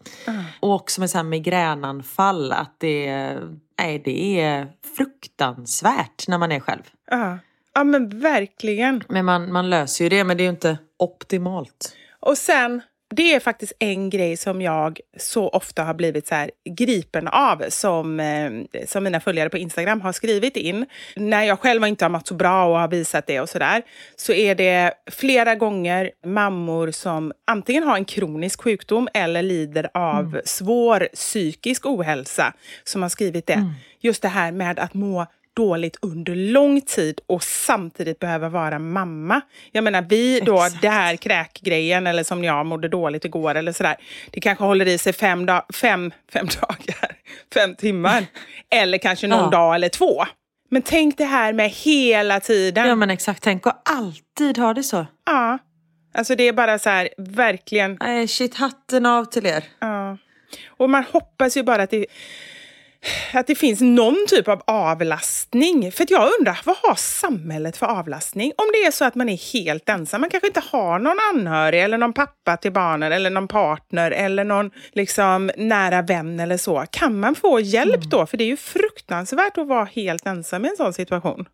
[0.60, 3.38] Och också med så här migränanfall att det,
[3.80, 6.82] nej, det är fruktansvärt när man är själv.
[7.12, 7.38] Ja,
[7.73, 9.04] ja men verkligen.
[9.10, 11.95] Men man, man löser ju det men det är ju inte optimalt.
[12.19, 17.28] Och sen, det är faktiskt en grej som jag så ofta har blivit så gripen
[17.28, 18.52] av som, eh,
[18.86, 20.86] som mina följare på Instagram har skrivit in.
[21.15, 23.84] När jag själv inte har mått så bra och har visat det och sådär
[24.15, 30.41] så är det flera gånger mammor som antingen har en kronisk sjukdom eller lider av
[30.46, 33.74] svår psykisk ohälsa som har skrivit det.
[34.00, 39.41] Just det här med att må dåligt under lång tid och samtidigt behöva vara mamma.
[39.72, 40.82] Jag menar, vi då, Exakt.
[40.82, 43.96] det här kräkgrejen eller som jag mådde dåligt igår eller sådär.
[44.32, 47.15] Det kanske håller i sig fem, dag, fem, fem dagar,
[47.54, 48.26] fem timmar.
[48.70, 49.50] Eller kanske någon Ja.
[49.50, 50.24] dag eller två.
[50.70, 52.88] Men tänk det här med hela tiden.
[52.88, 55.06] Ja men exakt, tänk att alltid ha det så.
[55.26, 55.58] Ja.
[56.13, 57.98] Alltså det är bara så här, verkligen.
[58.02, 59.63] Nej, shit, hatten av till er.
[59.80, 60.18] Ja.
[60.68, 62.06] Och man hoppas ju bara att det,
[63.34, 65.91] att det finns någon typ av avlastning.
[65.91, 68.52] För jag undrar, vad har samhället för avlastning?
[68.58, 71.84] Om det är så att man är helt ensam, man kanske inte har någon anhörig
[71.84, 76.86] eller någon pappa till barnen eller någon partner eller någon liksom nära vän eller så.
[76.91, 78.26] Kan man få hjälp då?
[78.26, 81.46] För det är ju fruktansvärt att vara helt ensam i en sån situation.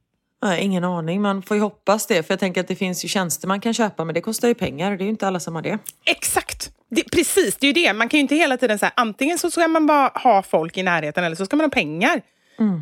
[0.44, 2.24] Nej, ingen aning, man får ju hoppas det.
[2.24, 4.54] För jag tänker att det finns ju tjänster man kan köpa men det kostar ju
[4.54, 4.98] pengar.
[4.98, 5.78] Det är ju inte alla som har det.
[6.06, 6.72] Exakt!
[6.96, 7.94] Det, precis, det är ju det.
[7.94, 10.84] Man kan ju inte hela tiden säga antingen så ska man bara ha folk i
[10.84, 12.22] närheten eller så ska man ha pengar.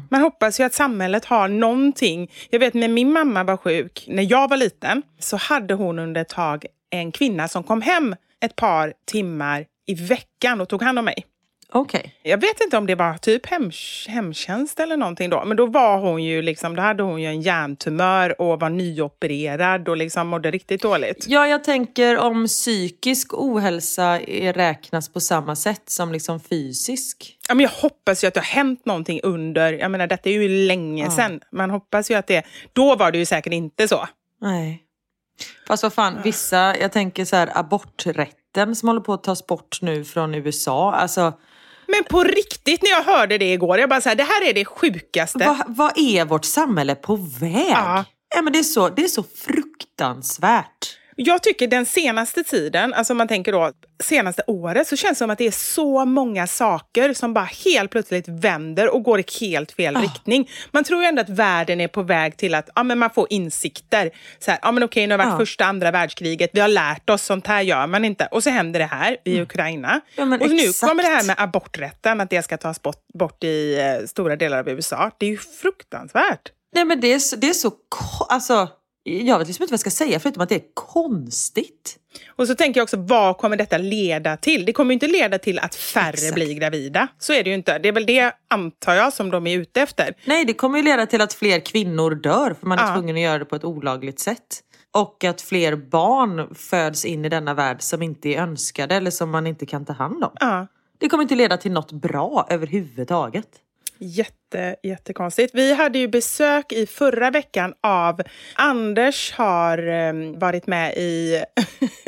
[0.10, 2.32] Man hoppas ju att samhället har någonting.
[2.50, 6.22] Jag vet när min mamma var sjuk, när jag var liten, så hade hon under
[6.22, 11.00] ett tag en kvinna som kom hem ett par timmar i veckan och tog hand
[11.00, 11.26] om mig.
[11.71, 12.15] Okej.
[12.23, 13.71] Jag vet inte om det var typ hem,
[14.08, 15.45] hemtjänst eller någonting då.
[15.45, 19.89] Men då var hon ju liksom, då hade hon ju en hjärntumör och var nyopererad
[19.89, 21.25] och liksom mådde riktigt dåligt.
[21.27, 24.19] Ja, jag tänker om psykisk ohälsa
[24.53, 27.38] räknas på samma sätt som liksom fysisk.
[27.47, 30.34] Ja, men jag hoppas ju att det har hänt någonting under, jag menar detta är
[30.34, 31.39] ju länge sedan.
[31.51, 34.08] Man hoppas ju att det, då var det ju säkert inte så.
[34.41, 34.84] Nej.
[35.67, 39.82] Fast vad fan, vissa, jag tänker så här aborträtten som håller på att tas bort
[39.82, 40.93] nu från USA.
[40.93, 41.34] Alltså,
[41.89, 44.54] Men på riktigt, när jag hörde det igår, jag bara så här, det här är
[44.54, 45.45] det sjukaste.
[45.45, 47.69] vad, vad är vårt samhälle på väg?
[47.69, 48.06] Ja.
[48.36, 50.98] Ja, men det, är så, det är så fruktansvärt.
[51.21, 53.71] Jag tycker den senaste tiden, alltså man tänker då
[54.03, 57.91] senaste året, så känns det som att det är så många saker som bara helt
[57.91, 60.49] plötsligt vänder och går i helt fel riktning.
[60.71, 63.27] Man tror ju ändå att världen är på väg till att ja, men man får
[63.29, 64.12] insikter.
[64.39, 65.38] Så här, ja, men okej, nu har det varit Ja.
[65.45, 68.25] första, andra världskriget, vi har lärt oss, sånt här gör man inte.
[68.32, 70.01] Och så händer det här i Ukraina.
[70.15, 70.89] Ja, och nu exakt.
[70.89, 74.60] kommer det här med aborträtten, att det ska tas bort, bort i eh, stora delar
[74.60, 75.12] av USA.
[75.17, 76.51] Det är ju fruktansvärt.
[76.75, 77.71] Nej men det är så, det är så
[78.29, 78.67] alltså,
[79.03, 81.97] jag vet liksom inte vad jag ska säga förutom att det är konstigt.
[82.35, 84.65] Och så tänker jag också, vad kommer detta leda till?
[84.65, 86.35] Det kommer ju inte leda till att färre Exakt.
[86.35, 87.07] blir gravida.
[87.19, 87.79] Så är det ju inte.
[87.79, 90.13] Det är väl det, antar jag, som de är ute efter.
[90.25, 92.93] Nej, det kommer ju leda till att fler kvinnor dör för man är Ja.
[92.93, 94.59] tvungen att göra det på ett olagligt sätt.
[94.91, 99.29] Och att fler barn föds in i denna värld som inte är önskade eller som
[99.29, 100.31] man inte kan ta hand om.
[100.39, 100.67] Ja.
[100.97, 103.47] Det kommer inte leda till något bra överhuvudtaget.
[104.01, 105.55] Jätte, jättekonstigt.
[105.55, 108.21] Vi hade ju besök i förra veckan av
[108.55, 111.43] Anders har eh, varit med i...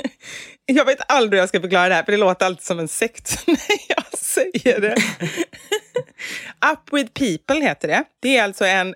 [0.65, 2.87] jag vet aldrig hur jag ska förklara det här, för det låter alltid som en
[2.87, 4.95] sekt när jag säger det.
[6.71, 8.03] Up with people heter det.
[8.21, 8.95] Det är alltså en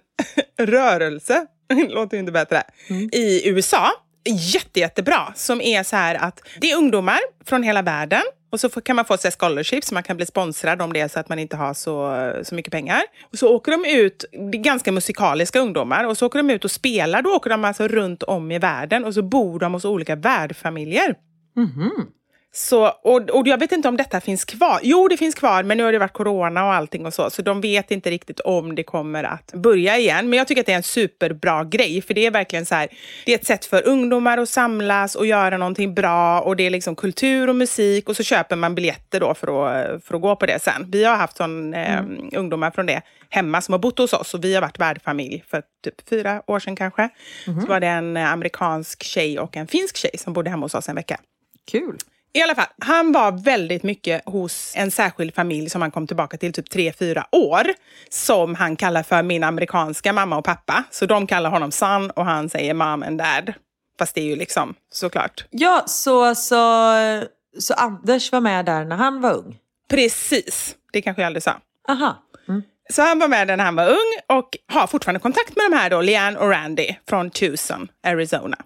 [0.60, 1.46] rörelse,
[1.90, 2.64] låter ju inte bättre,
[3.12, 3.92] i USA.
[4.30, 5.34] Jätte, jättebra.
[5.36, 8.24] Som är så här att det är ungdomar från hela världen
[8.56, 11.08] och så kan man få så scholarships, så man kan bli sponsrad om det är
[11.08, 13.02] så att man inte har så, så mycket pengar.
[13.32, 16.66] Och så åker de ut, det är ganska musikaliska ungdomar, och så åker de ut
[16.66, 17.22] och spelar.
[17.22, 21.16] Då åker de alltså runt om i världen och så bor de hos olika värdfamiljer.
[21.56, 21.92] Mhm.
[22.58, 24.80] Så, och, och jag vet inte om detta finns kvar.
[24.84, 27.42] Jo, det finns kvar, men nu har det varit corona och allting och så, så
[27.42, 30.30] de vet inte riktigt om det kommer att börja igen.
[30.30, 32.88] Men jag tycker att det är en superbra grej, för det är verkligen så här,
[33.26, 36.70] det är ett sätt för ungdomar att samlas och göra någonting bra och det är
[36.70, 40.36] liksom kultur och musik och så köper man biljetter då för att, för att gå
[40.36, 40.92] på det sen.
[40.92, 42.04] Vi har haft sån, eh,
[42.36, 45.64] ungdomar från det hemma som har bott hos oss och vi har varit värdfamilj för
[45.84, 47.10] typ fyra år sedan kanske.
[47.46, 50.90] Så var det en amerikansk tjej och en finsk tjej som bodde hemma hos oss
[50.90, 51.20] en vecka.
[51.72, 51.98] Kul.
[52.36, 56.38] I alla fall, han var väldigt mycket hos en särskild familj som han kom tillbaka
[56.38, 57.64] till typ tre fyra år.
[58.10, 60.84] Som han kallar för min amerikanska mamma och pappa.
[60.92, 63.54] Så de kallar honom son och han säger mom and dad.
[64.00, 65.46] Fast det är ju liksom såklart.
[65.50, 66.94] Ja, så, så,
[67.60, 69.58] så Anders var med där när han var ung?
[69.90, 71.54] Precis, det kanske jag aldrig sa.
[71.88, 72.22] Aha.
[72.90, 75.90] Så han var med när han var ung och har fortfarande kontakt med de här
[75.90, 78.58] då, Leanne och Randy från Tucson, Arizona.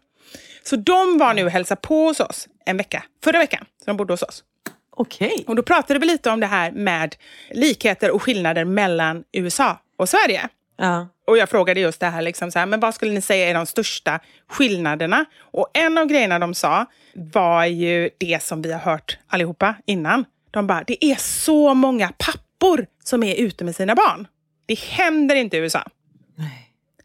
[0.70, 3.66] Så de var nu och hälsade på hos oss en vecka, förra veckan.
[3.80, 4.44] Så de bodde hos oss.
[4.92, 5.44] Okej.
[5.48, 7.16] Och då pratade vi lite om det här med
[7.52, 10.50] likheter och skillnader mellan USA och Sverige.
[10.78, 11.08] Ja.
[11.28, 13.54] Och jag frågade just det här, liksom så här, men vad skulle ni säga är
[13.54, 15.26] de största skillnaderna?
[15.40, 20.26] Och en av grejerna de sa var ju det som vi har hört allihopa innan.
[20.52, 24.28] De bara, det är så många pappor som är ute med sina barn.
[24.66, 25.84] Det händer inte i USA.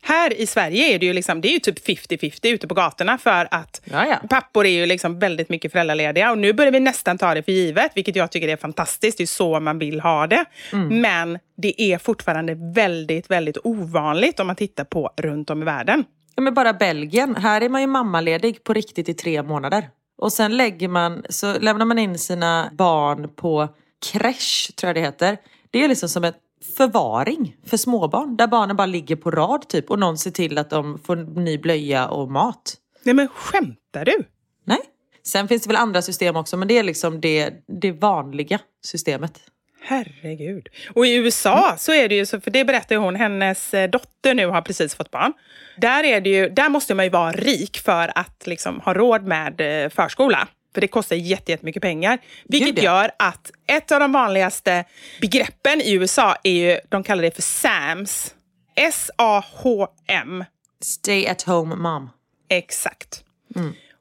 [0.06, 3.18] Här i Sverige är det ju, liksom, det är ju typ 50-50 ute på gatorna
[3.18, 4.16] för att Ja, ja.
[4.30, 6.30] pappor är ju liksom väldigt mycket föräldralediga.
[6.30, 9.18] Och nu börjar vi nästan ta det för givet, vilket jag tycker är fantastiskt.
[9.18, 10.44] Det är så man vill ha det.
[10.90, 16.04] Men det är fortfarande väldigt, väldigt ovanligt om man tittar på runt om i världen.
[16.34, 17.36] Ja, men bara Belgien.
[17.36, 19.88] Här är man ju mammaledig på riktigt i tre månader.
[20.18, 23.68] Och sen lägger man, så lämnar man in sina barn på
[24.12, 25.36] creche, tror jag det heter.
[25.70, 26.36] Det är liksom som ett
[26.76, 28.36] förvaring för småbarn.
[28.36, 31.58] Där barnen bara ligger på rad typ och någon ser till att de får ny
[31.58, 32.74] blöja och mat.
[33.02, 34.24] Nej men skämtar du?
[34.64, 34.80] Nej.
[35.22, 37.50] Sen finns det väl andra system också men det är liksom det,
[37.80, 39.40] det vanliga systemet.
[39.86, 40.68] Herregud.
[40.94, 43.90] Och i USA så är det ju så, för det berättar ju hon, hennes eh,
[43.90, 45.32] dotter nu har precis fått barn.
[45.76, 49.26] Där, är det ju, där måste man ju vara rik för att liksom ha råd
[49.26, 50.48] med eh, förskola.
[50.74, 52.18] För det kostar jätte- jättemycket pengar.
[52.44, 54.84] Vilket gör att ett av de vanligaste
[55.20, 58.34] begreppen i USA är ju, de kallar det för SAMS.
[58.76, 60.44] S-A-H-M.
[60.82, 62.10] Stay at home mom.
[62.48, 63.24] Exakt.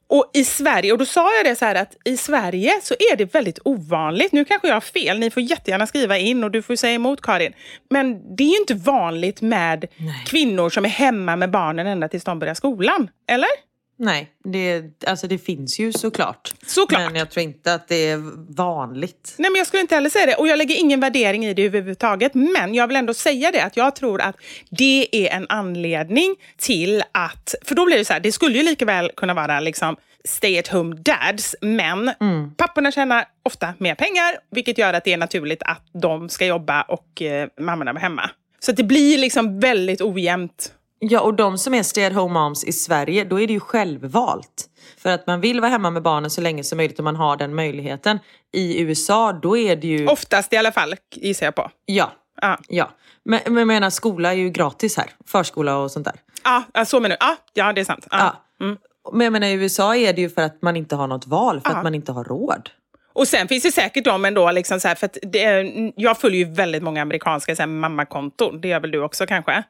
[0.08, 3.16] Och i Sverige, och då sa jag det så här att i Sverige så är
[3.16, 4.32] det väldigt ovanligt.
[4.32, 7.22] Nu kanske jag har fel, ni får jättegärna skriva in och du får säga emot
[7.22, 7.54] Karin.
[7.90, 9.86] Men det är ju inte vanligt med
[10.26, 13.10] kvinnor som är hemma med barnen ända tills de börjar skolan.
[13.28, 13.50] Eller?
[13.98, 16.54] Nej, det, alltså det finns ju såklart.
[16.66, 17.02] Såklart.
[17.02, 18.18] Men jag tror inte att det är
[18.56, 19.36] vanligt.
[19.38, 20.36] Nej, men jag skulle inte heller säga det.
[20.36, 22.34] Och jag lägger ingen värdering i det överhuvudtaget.
[22.34, 24.36] Men jag vill ändå säga det att jag tror att
[24.70, 27.56] det är en anledning till att...
[27.66, 30.60] För då blir det så här, det skulle ju lika väl kunna vara liksom stay
[30.60, 32.12] at home dads, men
[32.58, 36.82] papporna tjänar ofta mer pengar, vilket gör att det är naturligt att de ska jobba
[36.82, 38.30] och eh, mammorna vara hemma.
[38.60, 40.74] Så att det blir liksom väldigt ojämnt.
[41.10, 43.60] Ja, och de som är stay at home moms i Sverige, då är det ju
[43.60, 44.70] självvalt.
[44.98, 47.38] För att man vill vara hemma med barnen så länge som möjligt och man har
[47.38, 48.20] den möjligheten.
[48.54, 50.08] I USA, då är det ju...
[50.08, 51.72] Oftast i alla fall, gissar jag på.
[51.86, 52.12] Ja.
[52.42, 52.60] Ja.
[52.68, 52.90] ja.
[53.26, 55.10] Men, men jag menar, skola är ju gratis här.
[55.26, 56.16] Förskola och sånt där.
[56.44, 57.26] Ja, ja, så menar du.
[57.26, 58.08] Ja, ja, det är sant.
[58.12, 58.36] Ja.
[58.60, 58.76] Ja.
[59.14, 61.62] Men jag menar, i USA är det ju för att man inte har något val,
[61.62, 62.70] för att man inte har råd.
[63.14, 66.54] Och sen finns det säkert de ändå, liksom så här, för det, jag följer ju
[66.54, 69.64] väldigt många amerikanska så här, mammakonton, det gör väl du också kanske?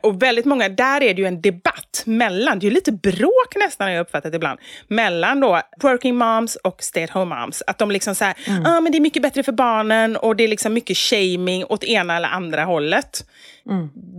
[0.00, 3.56] Och väldigt många, där är det ju en debatt mellan, det är ju lite bråk
[3.56, 7.62] nästan har jag uppfattat ibland, mellan då working moms och stay at home moms.
[7.66, 8.34] Att de liksom så här,
[8.64, 11.84] ah, men det är mycket bättre för barnen och det är liksom mycket shaming åt
[11.84, 13.24] ena eller andra hållet.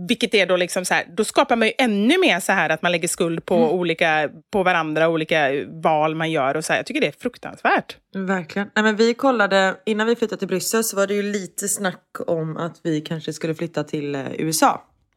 [0.08, 2.82] Vilket är då liksom så här, då skapar man ju ännu mer så här att
[2.82, 5.50] man lägger skuld på, olika, på varandra, olika
[5.82, 6.78] val man gör och så här.
[6.78, 7.96] Jag tycker det är fruktansvärt.
[8.14, 8.70] Verkligen.
[8.74, 12.04] Nej, men vi kollade, innan vi flyttade till Bryssel så var det ju lite snack
[12.26, 14.26] om att vi kanske skulle flytta till eh,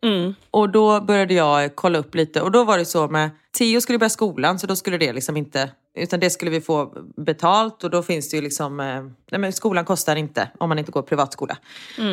[0.02, 0.34] USA.
[0.52, 3.98] Och då började jag kolla upp lite och då var det så med Theo skulle
[3.98, 7.90] börja skolan så då skulle det liksom inte utan det skulle vi få betalt och
[7.90, 11.02] då finns det ju liksom eh, nej men skolan kostar inte om man inte går
[11.02, 11.58] privatskola.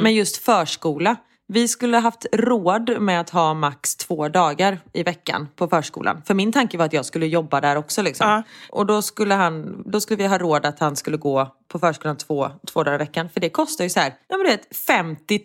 [0.02, 1.16] Men just förskola
[1.48, 6.22] vi skulle haft råd med att ha max två dagar i veckan på förskolan.
[6.26, 8.02] För min tanke var att jag skulle jobba där också.
[8.02, 8.28] Liksom.
[8.28, 8.42] Ja.
[8.70, 12.16] Och då skulle, han, då skulle vi ha råd att han skulle gå på förskolan
[12.16, 13.28] två, två dagar i veckan.
[13.28, 15.40] För det kostar ju så här, ja, men du vet, 50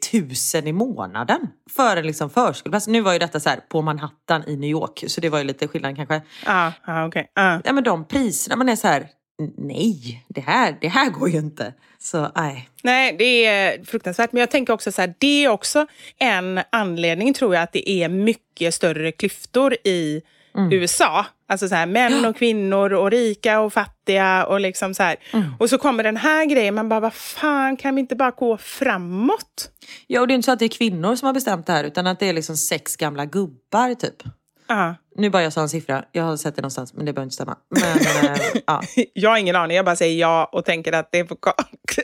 [0.56, 2.88] 000 i månaden för en liksom förskoleplats.
[2.88, 5.44] Nu var ju detta så här på Manhattan i New York, så det var ju
[5.44, 6.22] lite skillnad kanske.
[6.46, 7.32] Ja, ja okej.
[7.34, 7.62] Ja.
[7.64, 9.08] Ja, men de priserna, man är så här,
[9.58, 11.74] nej, det här, det här går ju inte.
[12.00, 12.70] Så nej.
[12.84, 14.32] Nej, det är fruktansvärt.
[14.32, 15.88] Men jag tänker också så här, det är också
[16.18, 20.22] en anledning tror jag att det är mycket större klyftor i
[20.72, 21.26] USA.
[21.48, 25.16] Alltså så här, män och kvinnor och rika och fattiga och liksom så här.
[25.60, 28.58] Och så kommer den här grejen, man bara, vad fan, kan vi inte bara gå
[28.58, 29.72] framåt?
[30.08, 31.84] Ja, och det är inte så att det är kvinnor som har bestämt det här,
[31.84, 34.24] utan att det är liksom sex gamla gubbar typ.
[34.68, 34.96] Ja.
[35.16, 37.34] Nu bara jag sa en siffra, jag har sett det någonstans men det behöver inte
[37.36, 37.58] stämma.
[37.70, 37.98] Men
[38.32, 38.82] eh, ja.
[39.14, 41.38] Jag har ingen aning, jag bara säger ja och tänker att det får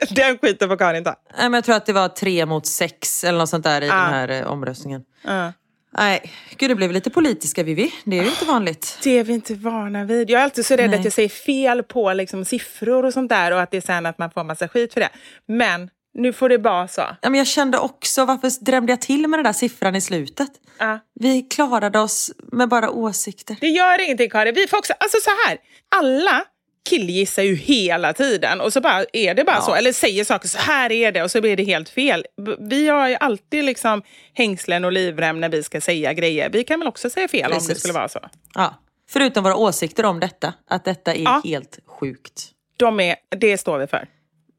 [0.16, 1.16] den skiten får Karin ta.
[1.38, 3.90] Nej, men jag tror att det var tre mot sex eller något sånt där i
[3.90, 3.96] Ah.
[3.96, 5.02] den här eh, omröstningen.
[5.24, 5.54] Ja.
[5.98, 7.94] Nej, gud det blev lite politiska Vivi.
[8.06, 9.00] Det är ju inte vanligt.
[9.04, 10.30] Det är vi inte vana vid.
[10.30, 11.00] Jag är alltid så rädd Nej.
[11.00, 14.06] att jag säger fel på liksom, siffror och sånt där och att det är sen
[14.06, 15.10] att man får massa skit för det.
[15.46, 17.02] Men nu får det vara så.
[17.22, 20.50] Ja, men jag kände också, varför drämde jag till med den där siffran i slutet?
[20.80, 21.00] Ja.
[21.20, 23.58] Vi klarade oss med bara åsikter.
[23.62, 24.56] Det gör ingenting Karin.
[24.56, 25.58] Vi får också, alltså så här,
[25.96, 26.46] alla
[26.90, 29.76] killgissar ju hela tiden och så bara är det bara så.
[29.76, 32.26] Eller säger saker, så här är det och så blir det helt fel.
[32.60, 34.02] Vi har ju alltid liksom
[34.34, 36.50] hängslen och livrem när vi ska säga grejer.
[36.50, 37.80] Vi kan väl också säga fel om det Precis.
[37.80, 38.20] skulle vara så.
[38.54, 38.74] Ja.
[39.10, 41.42] Förutom våra åsikter om detta, att detta är Ja.
[41.46, 42.52] helt sjukt.
[42.78, 44.08] De är, det står vi för.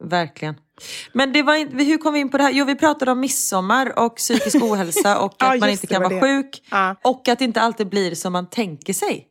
[0.05, 0.55] Verkligen.
[1.13, 2.51] Men det var inte, hur kom vi in på det här?
[2.53, 6.11] Jo, vi pratade om midsommar och psykisk ohälsa och Ja, att man inte kan var
[6.11, 6.27] vara det.
[6.43, 6.63] sjuk.
[6.71, 6.97] Ja.
[7.05, 9.29] Och att det inte alltid blir som man tänker sig.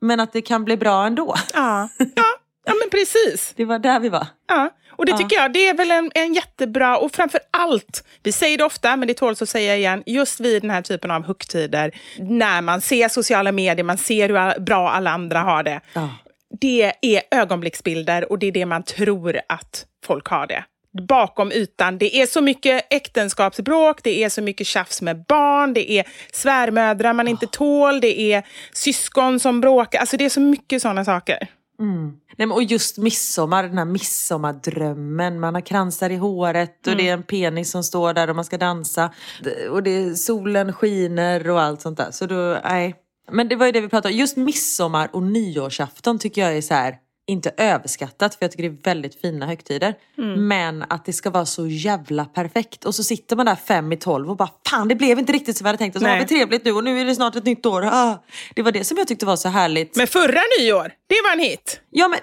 [0.00, 1.34] Men att det kan bli bra ändå.
[1.54, 2.24] Ja, ja,
[2.66, 3.52] ja men precis.
[3.56, 4.26] Det var där vi var.
[4.48, 8.32] Ja, och det tycker jag det är väl en, en jättebra, och framför allt, vi
[8.32, 11.26] säger det ofta men det tåls att säga igen, just vid den här typen av
[11.26, 15.80] högtider, när man ser sociala medier, man ser hur bra alla andra har det.
[15.92, 16.08] Ja.
[16.60, 20.64] Det är ögonblicksbilder och det är det man tror att folk har det.
[21.08, 25.92] Bakom ytan, det är så mycket äktenskapsbråk, det är så mycket tjafs med barn, det
[25.92, 28.42] är svärmödrar man inte tål, det är
[28.72, 31.48] syskon som bråkar, alltså det är så mycket sådana saker.
[31.80, 32.16] Mm.
[32.36, 35.40] Nej, men och just midsommar, den här midsommardrömmen.
[35.40, 38.44] Man har kransar i håret och det är en penis som står där och man
[38.44, 39.10] ska dansa.
[39.70, 42.10] Och det solen skiner och allt sånt där.
[42.10, 42.94] Så då, nej.
[43.30, 44.20] Men det var ju det vi pratade om.
[44.20, 46.96] Just midsommar och nyårsafton tycker jag är så här,
[47.28, 49.94] inte överskattat för jag tycker det är väldigt fina högtider.
[50.36, 52.84] Men att det ska vara så jävla perfekt.
[52.84, 55.56] Och så sitter man där fem i tolv och bara fan det blev inte riktigt
[55.56, 55.94] som vi hade tänkt.
[55.94, 56.14] Och så Nej.
[56.14, 57.84] har vi trevligt nu och nu är det snart ett nytt år.
[57.84, 58.24] Ah.
[58.54, 59.96] Det var det som jag tyckte var så härligt.
[59.96, 61.80] Men förra nyår, det var en hit.
[61.90, 62.18] Ja men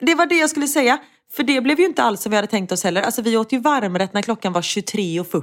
[0.00, 0.98] det var det jag skulle säga.
[1.32, 3.02] För det blev ju inte alls som vi hade tänkt oss heller.
[3.02, 5.42] Alltså vi åt ju varmrätt när klockan var 23.40.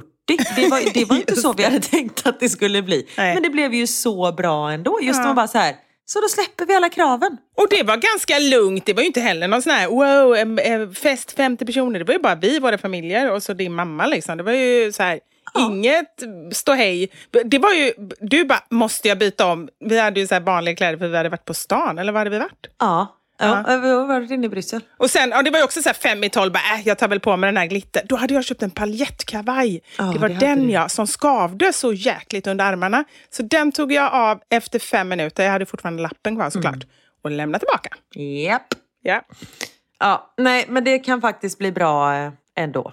[0.56, 3.06] Det var, det var inte så vi hade tänkt att det skulle bli.
[3.16, 3.34] Nej.
[3.34, 4.98] Men det blev ju så bra ändå.
[5.02, 5.74] Just man bara så här,
[6.06, 7.36] så då släpper vi alla kraven.
[7.56, 8.86] Och det var ganska lugnt.
[8.86, 11.98] Det var ju inte heller någon sån här wow, fest 50 personer.
[11.98, 14.36] Det var ju bara vi, våra familjer och så din mamma liksom.
[14.36, 15.20] Det var ju så här,
[15.58, 16.22] inget
[16.52, 17.10] ståhej.
[17.44, 19.68] Det var ju, du bara, måste jag byta om?
[19.84, 22.20] Vi hade ju så här vanliga kläder för vi hade varit på stan, eller var
[22.20, 22.66] hade vi varit?
[22.78, 23.64] Ja, ja.
[23.66, 23.76] ja.
[23.76, 24.80] vi har varit inne i Bryssel.
[24.96, 27.08] Och sen, ja, det var ju också så fem i tolv, bara, äh, jag tar
[27.08, 28.02] väl på mig den här glitter.
[28.08, 29.82] Då hade jag köpt en paljettkavaj.
[29.98, 33.04] Ja, det var det den jag, som skavde så jäkligt under armarna.
[33.30, 35.44] Så den tog jag av efter fem minuter.
[35.44, 36.74] Jag hade fortfarande lappen kvar såklart.
[36.74, 36.88] Mm.
[37.22, 37.90] Och lämnade tillbaka.
[38.14, 38.74] Japp.
[39.02, 39.22] Ja.
[39.98, 42.92] Ja, nej men det kan faktiskt bli bra eh, ändå.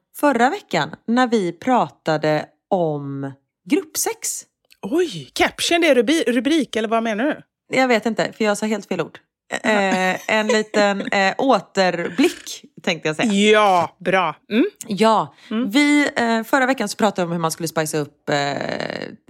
[0.19, 3.31] förra veckan när vi pratade om
[3.69, 4.43] gruppsex.
[4.81, 7.41] Oj, caption det är rubi- rubrik eller vad menar du?
[7.77, 9.19] Jag vet inte, för jag sa helt fel ord.
[9.63, 13.31] Eh, en liten eh, återblick tänkte jag säga.
[13.33, 14.35] Ja, bra.
[14.51, 14.65] Mm.
[14.87, 15.35] Ja,
[15.67, 18.35] vi, eh, förra veckan så pratade vi om hur man skulle spicea upp eh,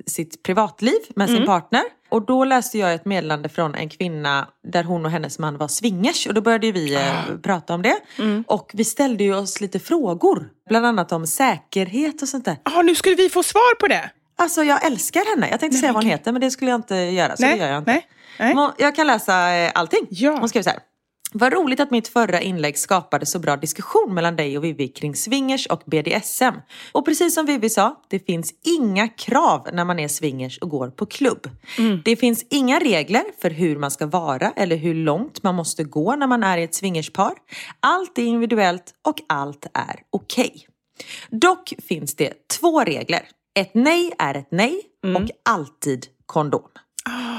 [0.05, 1.81] sitt privatliv med sin partner.
[2.11, 5.67] Och då läste jag ett meddelande från en kvinna där hon och hennes man var
[5.67, 6.27] swingers.
[6.27, 7.95] Och då började vi eh, prata om det.
[8.47, 10.49] Och vi ställde ju oss lite frågor.
[10.69, 12.57] Bland annat om säkerhet och sånt där.
[12.63, 14.09] Ah, nu skulle vi få svar på det.
[14.37, 15.49] Alltså jag älskar henne.
[15.49, 17.37] Jag tänkte säga vad hon heter men det skulle jag inte göra.
[17.37, 17.91] Så Nej, det gör jag inte.
[17.91, 18.69] nej, nej.
[18.77, 20.07] Jag kan läsa eh, allting.
[20.09, 20.37] Ja.
[20.39, 20.79] Hon skrev så här.
[21.33, 25.15] Vad roligt att mitt förra inlägg skapade så bra diskussion mellan dig och Vivi kring
[25.15, 26.55] swingers och BDSM.
[26.91, 30.89] Och precis som Vivi sa, det finns inga krav när man är swingers och går
[30.89, 31.49] på klubb.
[32.05, 36.15] Det finns inga regler för hur man ska vara eller hur långt man måste gå
[36.15, 37.33] när man är i ett swingerspar.
[37.79, 40.67] Allt är individuellt och allt är okej.
[41.29, 43.21] Dock finns det två regler.
[43.59, 44.81] Ett nej är ett nej
[45.15, 46.67] och alltid kondom.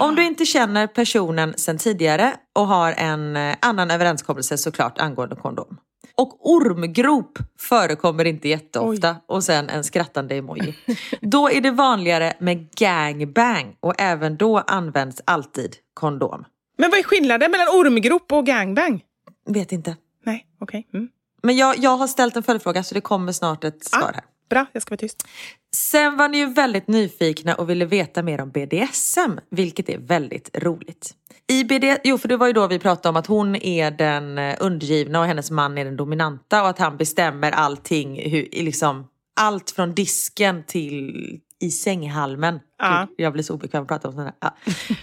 [0.00, 5.36] Om du inte känner personen sedan tidigare och har en eh, annan överenskommelse såklart angående
[5.36, 5.76] kondom.
[6.14, 10.74] Och ormgrop förekommer inte jätteofta och sen en skrattande emoji.
[11.20, 16.44] Då är det vanligare med gangbang och även då används alltid kondom.
[16.78, 19.02] Men vad är skillnaden mellan ormgrop och gangbang?
[19.46, 19.96] Vet inte.
[20.24, 20.88] Nej, okej.
[20.94, 21.08] Mm.
[21.42, 24.24] Men jag, jag har ställt en följdfråga så det kommer snart ett svar här.
[24.52, 25.28] Bra, jag ska vara tyst.
[25.74, 30.58] Sen var ni ju väldigt nyfikna och ville veta mer om BDSM, vilket är väldigt
[30.62, 31.14] roligt.
[31.48, 34.38] I BD, jo, för det var ju då vi pratade om att hon är den
[34.38, 39.06] eh, undergivna och hennes man är den dominanta och att han bestämmer allting, hur, liksom,
[39.40, 42.60] allt från disken till i sänghalmen.
[42.78, 43.06] Ja.
[43.16, 44.34] Jag blir så obekväm att prata om sånt här.
[44.40, 44.54] Ja.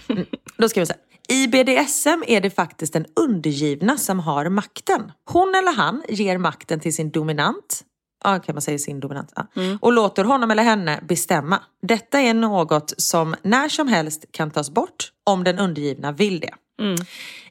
[0.08, 0.26] Mm.
[0.56, 0.98] Då ska vi säga.
[1.28, 5.12] I BDSM är det faktiskt den undergivna som har makten.
[5.24, 7.84] Hon eller han ger makten till sin dominant
[8.24, 9.32] ja, kan man säga sin dominant.
[9.36, 9.46] Ja.
[9.56, 9.78] Mm.
[9.80, 11.60] Och låter honom eller henne bestämma.
[11.82, 16.54] Detta är något som när som helst kan tas bort om den undergivna vill det.
[16.80, 16.96] Mm.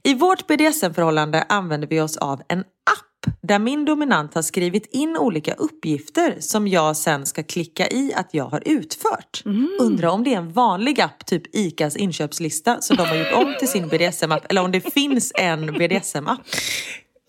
[0.04, 3.10] I vårt BDSM-förhållande använder vi oss av en app
[3.42, 8.30] där min dominant har skrivit in olika uppgifter som jag sen ska klicka i att
[8.32, 9.42] jag har utfört.
[9.46, 9.78] Mm.
[9.80, 13.56] Undrar om det är en vanlig app, typ ICAs inköpslista, som de har gjort om
[13.60, 16.40] till sin BDSM-app eller om det finns en BDSM-app.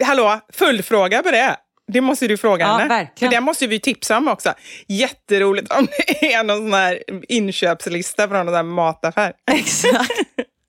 [0.05, 1.57] Hallå, följdfråga på det.
[1.93, 2.89] Det måste du fråga Ja, henne.
[2.89, 3.31] verkligen.
[3.31, 4.53] För det måste vi tipsa om också.
[4.89, 9.33] Jätteroligt om det är någon sån här inköpslista från någon där mataffär.
[9.53, 10.11] Exakt.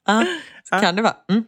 [0.07, 0.25] Ja,
[0.69, 1.15] så kan det vara.
[1.29, 1.43] Mm.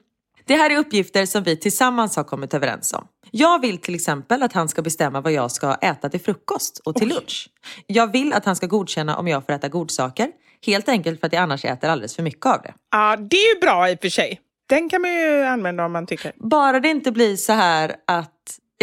[0.45, 3.07] Det här är uppgifter som vi tillsammans har kommit överens om.
[3.31, 6.95] Jag vill till exempel att han ska bestämma vad jag ska äta till frukost och
[6.95, 7.49] till lunch.
[7.87, 10.27] Jag vill att han ska godkänna om jag får äta godsaker.
[10.65, 12.73] Helt enkelt för att jag annars äter alldeles för mycket av det.
[12.91, 14.39] Ja, det är ju bra i och för sig.
[14.69, 16.31] Den kan man ju använda om man tycker.
[16.35, 18.32] Bara det inte blir så här att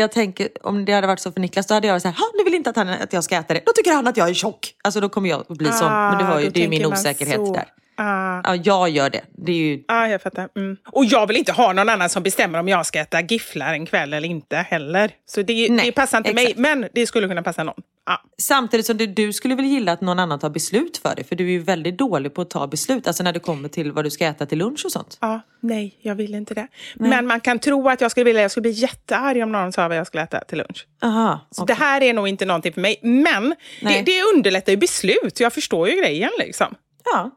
[0.01, 2.17] jag tänker, om det hade varit så för Niklas, då hade jag varit så här,
[2.17, 3.63] "Ha, nu vill inte att, han, att jag ska äta det.
[3.67, 4.75] Då tycker han att jag är tjock.
[4.85, 5.93] Alltså då kommer jag att bli sån.
[5.93, 7.55] Men du hör ju, då det är ju min osäkerhet så.
[7.55, 7.65] där.
[8.03, 8.41] Ah.
[8.45, 9.21] Ja, jag gör det.
[9.33, 10.49] Det är ju Ja, jag fattar.
[10.57, 10.77] Mm.
[10.93, 13.87] Och jag vill inte ha någon annan som bestämmer om jag ska äta gifflar en
[13.87, 15.11] kväll eller inte heller.
[15.27, 16.59] Så det, Nej, det passar inte exakt.
[16.59, 17.75] mig, men det skulle kunna passa någon.
[18.07, 18.23] Ja.
[18.39, 21.25] Samtidigt som du, du skulle väl gilla att någon annan tar beslut för dig?
[21.25, 23.07] För du är ju väldigt dålig på att ta beslut.
[23.07, 25.19] Alltså när det kommer till vad du ska äta till lunch och sånt.
[25.21, 26.69] Ja, nej, jag vill inte det.
[26.95, 29.89] Men man kan tro att jag skulle vilja, jag skulle bli jättearg om någon sa
[29.89, 30.87] vad jag skulle äta till lunch.
[31.03, 31.77] Aha, Så okej.
[31.77, 32.99] det här är nog inte någonting för mig.
[33.03, 34.03] Men det, Nej.
[34.07, 35.41] det underlättar ju beslut.
[35.41, 36.75] Jag förstår ju grejen liksom.
[37.05, 37.31] Ja.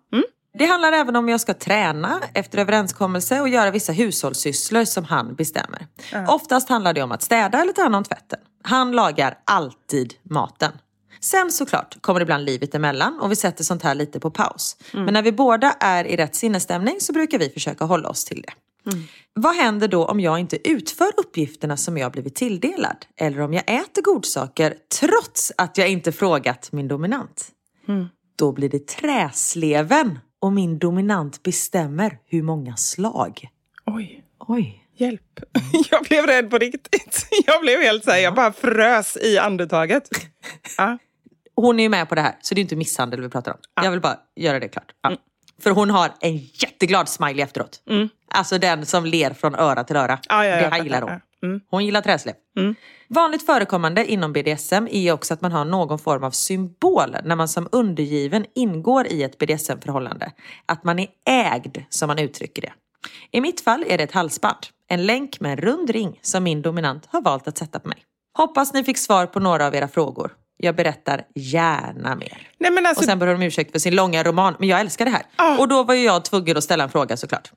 [0.58, 5.36] Det handlar även om jag ska träna efter överenskommelse och göra vissa hushållssysslor som han
[5.36, 5.88] bestämmer.
[6.28, 8.40] Oftast handlar det om att städa eller ta hand om tvätten.
[8.64, 10.72] Han lagar alltid maten.
[11.20, 14.78] Sen såklart kommer det ibland livet emellan och vi sätter sånt här lite på paus.
[14.94, 18.42] Men när vi båda är i rätt sinnesstämning så brukar vi försöka hålla oss till
[18.42, 18.54] det.
[19.34, 23.06] Vad händer då om jag inte utför uppgifterna som jag blivit tilldelad?
[23.18, 27.48] Eller om jag äter godsaker trots att jag inte frågat min dominant?
[28.36, 33.48] Då blir det träsleven och min dominant bestämmer hur många slag.
[33.86, 34.86] Oj, Oj.
[34.96, 35.40] hjälp.
[35.92, 37.28] Jag blev rädd på riktigt.
[37.46, 40.10] Jag blev helt såhär, jag bara frös i andetaget.
[40.78, 40.98] Ja.
[41.56, 43.58] Hon är ju med på det här, så det är inte misshandel vi pratar om.
[43.84, 44.92] Jag vill bara göra det klart.
[45.02, 45.18] Ja.
[45.62, 47.82] För hon har en jätteglad smiley efteråt.
[48.34, 50.20] Alltså den som ler från öra till öra.
[50.30, 51.20] Ja, ja, det här gillar hon.
[51.44, 51.62] Mm.
[51.70, 52.36] Hon gillar träslev.
[53.08, 57.48] Vanligt förekommande inom BDSM är också att man har någon form av symbol när man
[57.48, 60.32] som undergiven ingår i ett BDSM-förhållande.
[60.66, 62.74] Att man är ägd, som man uttrycker det.
[63.32, 64.58] I mitt fall är det ett halsband.
[64.88, 67.98] En länk med en rund ring som min dominant har valt att sätta på mig.
[68.38, 70.32] Hoppas ni fick svar på några av era frågor.
[70.58, 72.50] Jag berättar gärna mer.
[72.58, 75.06] Nej, alltså, Och sen ber de om ursäkt för sin långa roman, men jag älskar
[75.06, 75.24] det här.
[75.36, 75.58] Ah.
[75.58, 77.52] Och då var ju jag tvungen att ställa en fråga såklart.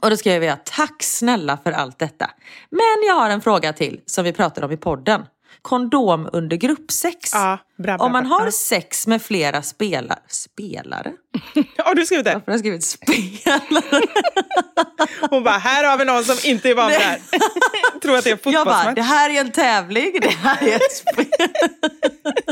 [0.00, 2.30] Och då skrev jag, tack snälla för allt detta.
[2.70, 5.22] Men jag har en fråga till som vi pratade om i podden.
[5.62, 7.30] Kondom under gruppsex.
[7.32, 8.38] Ja, bra, bra, om man bra.
[8.38, 8.50] har Ja.
[8.52, 11.12] sex med flera spelar, spelare?
[11.78, 12.32] har du skrivit det?
[12.34, 14.02] Varför har jag skrivit spelare?
[15.30, 17.20] Hon bara, här har vi någon som inte är van vid det här.
[18.02, 18.94] Tror att det är en Jag bara, fotbollsmatch.
[18.94, 21.26] det här är en tävling, det här är ett spel.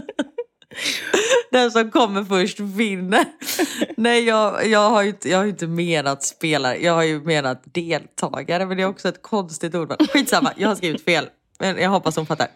[1.51, 3.25] Den som kommer först vinner.
[3.97, 6.83] Nej, jag, jag, har ju inte, jag har ju inte menat spelare.
[6.83, 10.11] Jag har ju menat deltagare, men det är också ett konstigt ord.
[10.13, 11.29] Skitsamma, jag har skrivit fel.
[11.59, 12.49] Men jag hoppas hon fattar.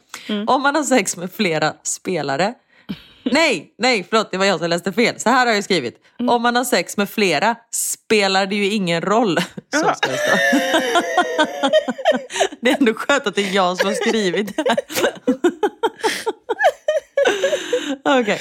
[0.46, 2.54] Om man har sex med flera spelare.
[3.32, 5.20] Nej, nej, förlåt, det var jag som läste fel.
[5.20, 5.96] Så här har jag skrivit.
[6.28, 9.38] Om man har sex med flera spelar det ju ingen roll.
[9.74, 10.36] Så ska det stå.
[12.60, 14.78] Det är ändå skönt att det är jag som har skrivit det här.
[18.20, 18.40] Okej.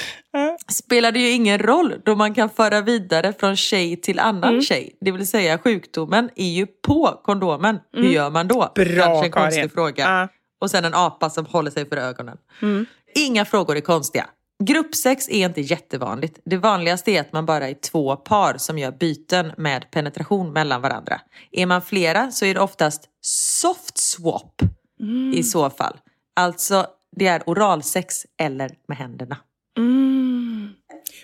[0.72, 4.62] Spelar det ju ingen roll då man kan föra vidare från tjej till annan Mm.
[4.62, 4.96] tjej.
[5.00, 7.78] Det vill säga sjukdomen är ju på kondomen.
[7.92, 8.72] Hur gör man då?
[8.76, 8.94] Mm.
[8.94, 9.44] Bra, Kanske en Karin.
[9.44, 10.04] konstig fråga.
[10.04, 10.28] Ja.
[10.60, 12.36] Och sen en apa som håller sig för ögonen.
[12.62, 12.86] Mm.
[13.14, 14.26] Inga frågor är konstiga.
[14.64, 16.38] Gruppsex är inte jättevanligt.
[16.44, 20.82] Det vanligaste är att man bara är två par som gör byten med penetration mellan
[20.82, 21.20] varandra.
[21.52, 24.62] Är man flera så är det oftast soft swap
[25.00, 25.32] Mm.
[25.34, 25.96] i så fall.
[26.36, 26.86] Alltså
[27.18, 29.36] det är oralsex eller med händerna.
[29.78, 30.70] Mm.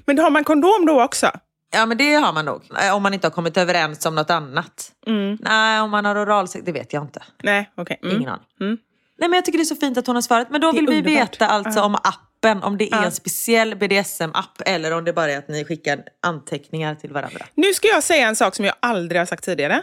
[0.07, 1.31] Men då har man kondom då också?
[1.75, 2.63] Ja men det har man nog.
[2.83, 4.93] Eh, Om man inte har kommit överens om något annat.
[5.07, 5.39] Mm.
[5.41, 7.23] Nej, om man har oralsex, det vet jag inte.
[7.43, 7.99] Nej, okej.
[8.03, 8.17] Mm.
[8.17, 8.47] Ingen aning.
[8.61, 8.79] Mm.
[9.19, 10.51] Nej men jag tycker det är så fint att hon har svarat.
[10.51, 11.33] Men då vill vi underbart.
[11.35, 11.85] veta alltså Ja.
[11.85, 13.05] om appen, om det är Ja.
[13.05, 17.47] en speciell BDSM-app eller om det bara är att ni skickar anteckningar till varandra.
[17.55, 19.83] Nu ska jag säga en sak som jag aldrig har sagt tidigare.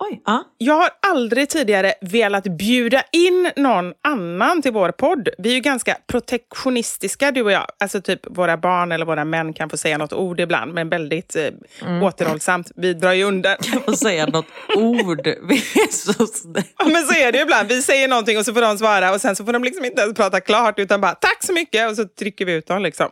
[0.00, 0.44] Oj, ja.
[0.58, 5.28] Jag har aldrig tidigare velat bjuda in någon annan till vår podd.
[5.38, 7.66] Vi är ju ganska protektionistiska, du och jag.
[7.80, 11.36] Alltså typ våra barn eller våra män kan få säga något ord ibland, men väldigt
[11.36, 11.42] eh,
[11.82, 12.02] Mm.
[12.02, 12.72] återhållsamt.
[12.76, 13.56] Vi drar ju undan.
[13.86, 15.26] Och säga något ord.
[15.48, 16.66] Vi är så snälla.
[16.78, 17.68] Ja, men så är det ju ibland.
[17.68, 20.02] Vi säger någonting och så får de svara och sen så får de liksom inte
[20.02, 22.82] ens prata klart utan bara tack så mycket och så trycker vi ut dem.
[22.82, 23.10] Liksom.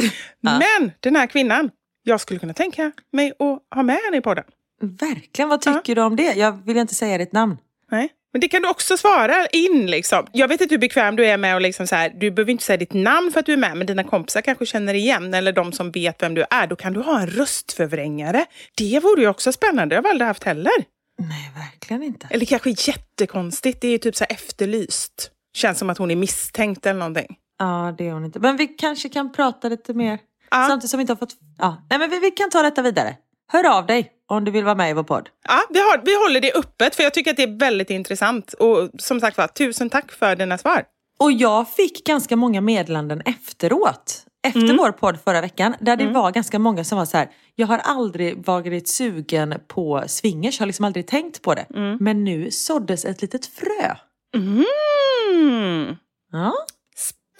[0.40, 1.70] Men den här kvinnan,
[2.02, 4.44] jag skulle kunna tänka mig att ha med henne i podden.
[4.80, 6.32] Verkligen, vad tycker du om det?
[6.32, 7.56] Jag vill inte säga ditt namn.
[7.90, 8.08] Nej.
[8.32, 9.86] Men det kan du också svara in.
[9.86, 10.26] Liksom.
[10.32, 12.64] Jag vet inte hur bekväm du är med att liksom så här, du behöver inte
[12.64, 15.52] säga ditt namn för att du är med, men dina kompisar kanske känner igen, eller
[15.52, 16.66] de som vet vem du är.
[16.66, 18.44] Då kan du ha en röstförvrängare.
[18.76, 19.94] Det vore ju också spännande.
[19.94, 20.72] Det har jag aldrig haft heller.
[21.18, 22.28] Nej, verkligen inte.
[22.30, 23.80] Eller kanske jättekonstigt.
[23.80, 25.30] Det är ju typ så efterlyst.
[25.56, 27.36] Känns som att hon är misstänkt eller någonting.
[27.58, 28.40] Ja, det är hon inte.
[28.40, 30.18] Men vi kanske kan prata lite mer.
[30.50, 30.66] Ja.
[30.68, 31.36] Samtidigt som vi inte har fått...
[31.58, 31.86] Ja.
[31.90, 33.16] Nej, men vi, vi kan ta detta vidare.
[33.52, 35.28] Hör av dig om du vill vara med i vår podd.
[35.48, 38.52] Ja, vi, har, vi håller det öppet för jag tycker att det är väldigt intressant.
[38.52, 40.84] Och som sagt var, tusen tack för dina svar.
[41.18, 44.22] Och jag fick ganska många meddelanden efteråt.
[44.46, 44.76] Efter Mm.
[44.76, 45.74] vår podd förra veckan.
[45.80, 47.28] Där det var ganska många som var så här.
[47.54, 50.58] Jag har aldrig varit sugen på swingers.
[50.58, 51.66] Har liksom aldrig tänkt på det.
[51.74, 51.96] Mm.
[52.00, 53.94] Men nu såddes ett litet frö.
[54.36, 55.96] Mm.
[56.32, 56.52] Ja.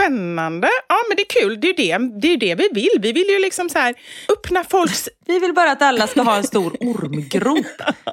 [0.00, 0.68] Spännande.
[0.88, 1.60] Ja, men det är kul.
[1.60, 2.90] Det är ju det, det, är det vi vill.
[3.00, 3.94] Vi vill ju liksom så här
[4.28, 5.08] öppna folks...
[5.26, 7.66] Vi vill bara att alla ska ha en stor ormgrop.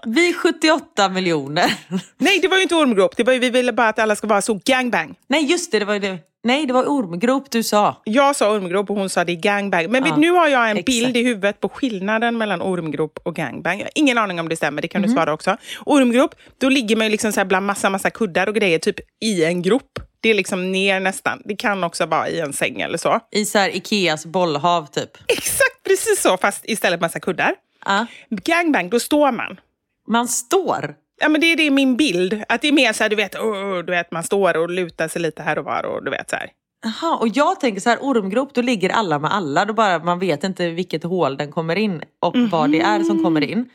[0.05, 1.73] Vi 78 miljoner.
[2.17, 3.17] Nej, det var ju inte ormgrop.
[3.17, 5.15] Det var ju, vi ville bara att alla ska vara så gangbang.
[5.27, 6.17] Nej just det, det var ju det.
[6.43, 8.01] Nej det var ormgrop du sa.
[8.03, 9.91] Jag sa ormgrop och hon sa det är gangbang.
[9.91, 10.85] Men Ja, nu har jag en exakt.
[10.85, 13.77] bild i huvudet på skillnaden mellan ormgrop och gangbang.
[13.77, 15.09] Jag har ingen aning om det stämmer, det kan Mhm.
[15.09, 15.57] du svara också.
[15.85, 18.95] Ormgrop, då ligger man ju liksom så här bland massa, massa kuddar och grejer, typ
[19.25, 19.99] i en grop.
[20.23, 21.41] Det är liksom ner nästan.
[21.45, 23.19] Det kan också vara i en säng eller så.
[23.31, 25.17] I så här Ikeas bollhav typ.
[25.27, 27.55] Exakt precis så, fast istället massa kuddar.
[27.85, 28.05] Ja.
[28.29, 29.59] Gangbang, då står man.
[30.07, 30.95] Man står.
[31.21, 32.43] Ja, men det är det min bild.
[32.49, 35.07] Att det är mer så här, du vet, oh, du vet, man står och lutar
[35.07, 36.49] sig lite här och var och du vet så här.
[36.83, 39.65] Jaha, och jag tänker så här, ormgrop, då ligger alla med alla.
[39.65, 43.23] Då bara, man vet inte vilket hål den kommer in och vad det är som
[43.23, 43.69] kommer in.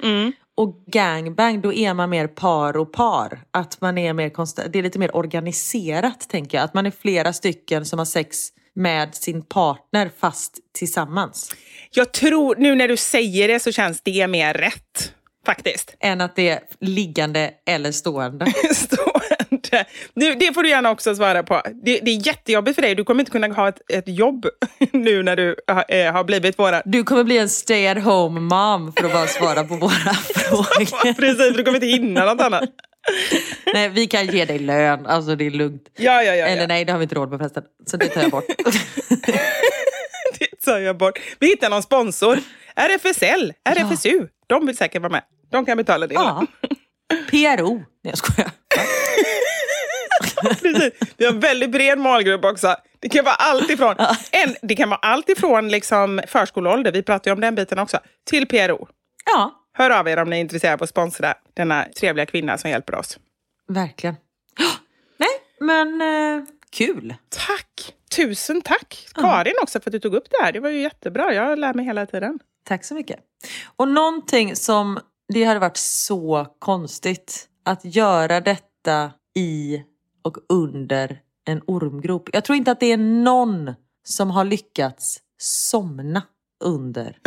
[0.59, 3.41] Och gangbang, då är man mer par och par.
[3.51, 6.65] Att man är mer konsta- det är lite mer organiserat tänker jag.
[6.65, 11.55] Att man är flera stycken som har sex med sin partner fast tillsammans.
[11.91, 15.13] Jag tror, nu när du säger det så känns det mer rätt.
[15.47, 15.95] Faktiskt.
[16.01, 18.47] Än att det är liggande eller stående.
[18.75, 19.38] Stående.
[20.14, 21.62] Nu, det får du gärna också svara på.
[21.85, 22.95] Det, det är jättejobbigt för dig.
[22.95, 24.47] Du kommer inte kunna ha ett, ett jobb
[24.93, 26.83] nu när du har, eh, har blivit våra...
[26.85, 29.91] Du kommer bli en stay at home mom för att bara svara på våra
[30.35, 31.14] frågor.
[31.14, 32.64] Precis, du kommer inte hinna något annat.
[33.75, 35.83] Nej, vi kan ge dig lön, alltså det är lugnt.
[35.97, 36.47] Ja, ja, ja.
[36.47, 36.66] Eller ja.
[36.69, 37.62] nej, det har vi inte råd med förresten.
[37.91, 38.45] Så det tar jag bort.
[40.39, 41.19] Det tar jag bort.
[41.39, 42.39] Vi hittar någon sponsor.
[42.77, 44.27] RFSL, RFSU.
[44.47, 45.23] De vill säkert vara med.
[45.53, 46.47] De kan betala din Ja.
[47.31, 47.75] PRO.
[47.75, 48.51] Nej, jag skojar.
[50.62, 50.93] Precis.
[51.16, 52.77] Vi har en väldigt bred målgrupp också.
[53.01, 53.95] Det kan vara allt ifrån,
[54.33, 57.99] en, det kan vara allt ifrån liksom förskoleålder, vi pratar ju om den biten också,
[58.31, 58.89] till PRO.
[59.27, 62.71] Ja, Hör av er om ni är intresserade av att sponsra denna trevliga kvinna som
[62.71, 63.19] hjälper oss.
[63.69, 64.16] verkligen.
[65.19, 65.29] Nej,
[65.61, 67.14] men eh, kul.
[67.29, 67.95] Tack!
[68.16, 70.53] Tusen tack Karin också för att du tog upp det här.
[70.53, 71.35] Det var ju jättebra.
[71.35, 72.39] Jag lär mig hela tiden.
[72.64, 73.21] Tack så mycket.
[73.77, 75.01] Och någonting som,
[75.33, 79.83] det hade varit så konstigt att göra detta i
[80.29, 82.29] och under en ormgrop.
[82.33, 83.74] Jag tror inte att det är någon
[84.05, 86.22] som har lyckats somna
[86.64, 87.18] under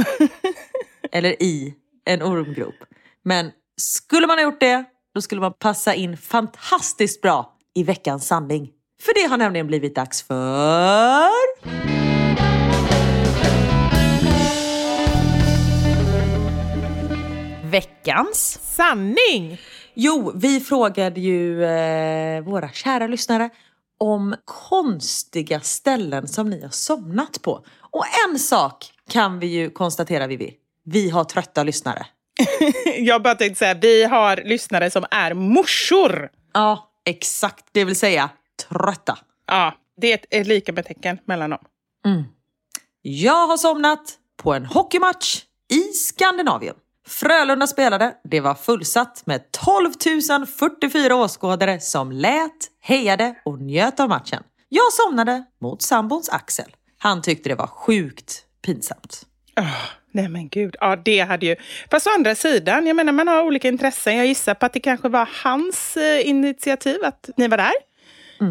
[1.12, 1.76] eller i
[2.06, 2.76] en ormgrop.
[3.24, 4.84] Men skulle man ha gjort det,
[5.16, 8.72] då skulle man passa in fantastiskt bra i veckans sanning.
[9.02, 11.32] För det har nämligen blivit dags för...
[17.72, 19.58] Veckans Sanning!
[19.94, 23.50] Jo, vi frågade ju eh, våra kära lyssnare
[23.98, 27.66] om konstiga ställen som ni har somnat på.
[27.80, 30.54] Och en sak kan vi ju konstatera Vivi.
[30.86, 32.06] Vi har trötta lyssnare.
[32.98, 36.30] Jag bara tänkte säga, vi har lyssnare som är morsor.
[36.54, 37.66] Ja, exakt.
[37.72, 38.30] Det vill säga
[38.70, 39.18] trötta.
[39.48, 41.60] Ja, det är lika med tecken mellan dem.
[43.02, 46.76] Jag har somnat på en hockeymatch i Skandinavien.
[47.08, 49.92] Frölunda spelade, det var fullsatt med 12
[50.46, 54.44] 044 åskådare som lät, hejade och njöt av matchen.
[54.70, 56.76] Jag somnade mot sambons Axel.
[56.98, 59.26] Han tyckte det var sjukt pinsamt.
[59.56, 59.64] Ah,
[60.12, 61.56] nej men gud, ja det hade ju...
[61.92, 64.18] Fast å andra sidan, jag menar man har olika intressen.
[64.18, 67.74] Jag gissar på att det kanske var hans eh, initiativ att ni var där.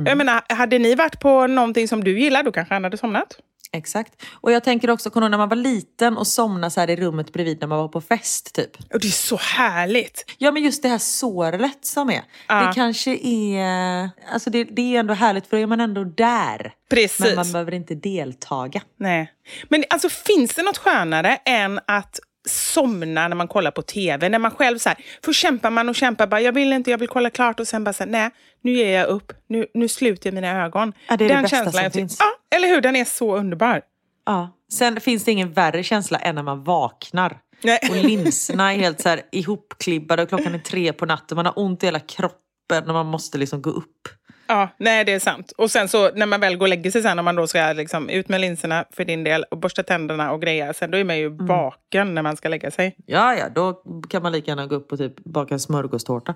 [0.07, 3.39] Jag menar, hade ni varit på någonting som du gillar, då kanske han hade somnat.
[3.73, 4.23] Exakt.
[4.33, 7.33] Och jag tänker också, kommer när man var liten och somnade så här i rummet
[7.33, 8.77] bredvid när man var på fest typ?
[8.93, 10.35] Och det är så härligt.
[10.39, 12.23] Ja men just det här såret som är.
[12.49, 12.67] Ja.
[12.67, 16.73] Det kanske är, alltså det, det är ändå härligt för då är man ändå där.
[16.91, 17.21] Precis.
[17.21, 18.83] Men man behöver inte deltaga.
[18.97, 19.33] Nej.
[19.69, 24.29] Men alltså finns det något skönare än att somna när man kollar på tv?
[24.29, 26.99] När man själv så här, för kämpar man och kämpar, bara, jag vill inte, jag
[26.99, 28.31] vill kolla klart och sen bara så här, nej,
[28.63, 30.93] nu ger jag upp, nu, nu sluter mina ögon.
[31.09, 32.17] Ja, det är det Den bästa känslan som jag tycker- finns.
[32.21, 32.81] Ja, eller hur?
[32.81, 33.83] Den är så underbar.
[34.27, 34.57] Ja.
[34.73, 37.39] Sen finns det ingen värre känsla än när man vaknar.
[37.63, 37.79] Nej.
[37.91, 41.37] Och linserna är helt så här ihopklibbade och klockan är tre på natten.
[41.37, 44.09] Man har ont i hela kroppen och man måste liksom gå upp.
[44.51, 45.53] Ja, nej det är sant.
[45.57, 47.73] Och sen så när man väl går och lägger sig sen, om man då ska
[47.73, 51.05] liksom ut med linserna för din del och borsta tänderna och greja, sen då är
[51.05, 51.47] man ju Mm.
[51.47, 52.97] vaken när man ska lägga sig.
[53.07, 56.35] Ja, ja, då kan man lika gärna gå upp och typ baka en smörgåstårta.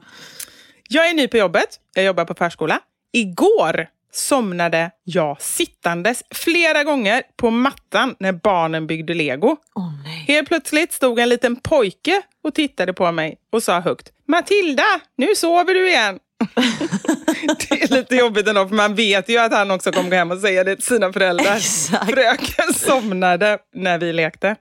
[0.88, 2.80] Jag är ny på jobbet, jag jobbar på förskola.
[3.12, 9.56] Igår somnade jag sittandes flera gånger på mattan när barnen byggde lego.
[9.74, 10.24] Åh nej.
[10.28, 15.26] Helt plötsligt stod en liten pojke och tittade på mig och sa högt Matilda, nu
[15.36, 16.18] sover du igen.
[17.68, 20.30] det är lite jobbigt ändå för man vet ju att han också kommer gå hem
[20.30, 21.56] och säga det till sina föräldrar.
[21.56, 22.10] Exakt.
[22.10, 24.56] Fröken somnade när vi lekte.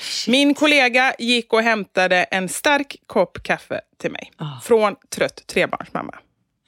[0.00, 0.32] Shit.
[0.32, 4.32] Min kollega gick och hämtade en stark kopp kaffe till mig.
[4.36, 4.60] Ah.
[4.62, 6.14] Från trött trebarnsmamma.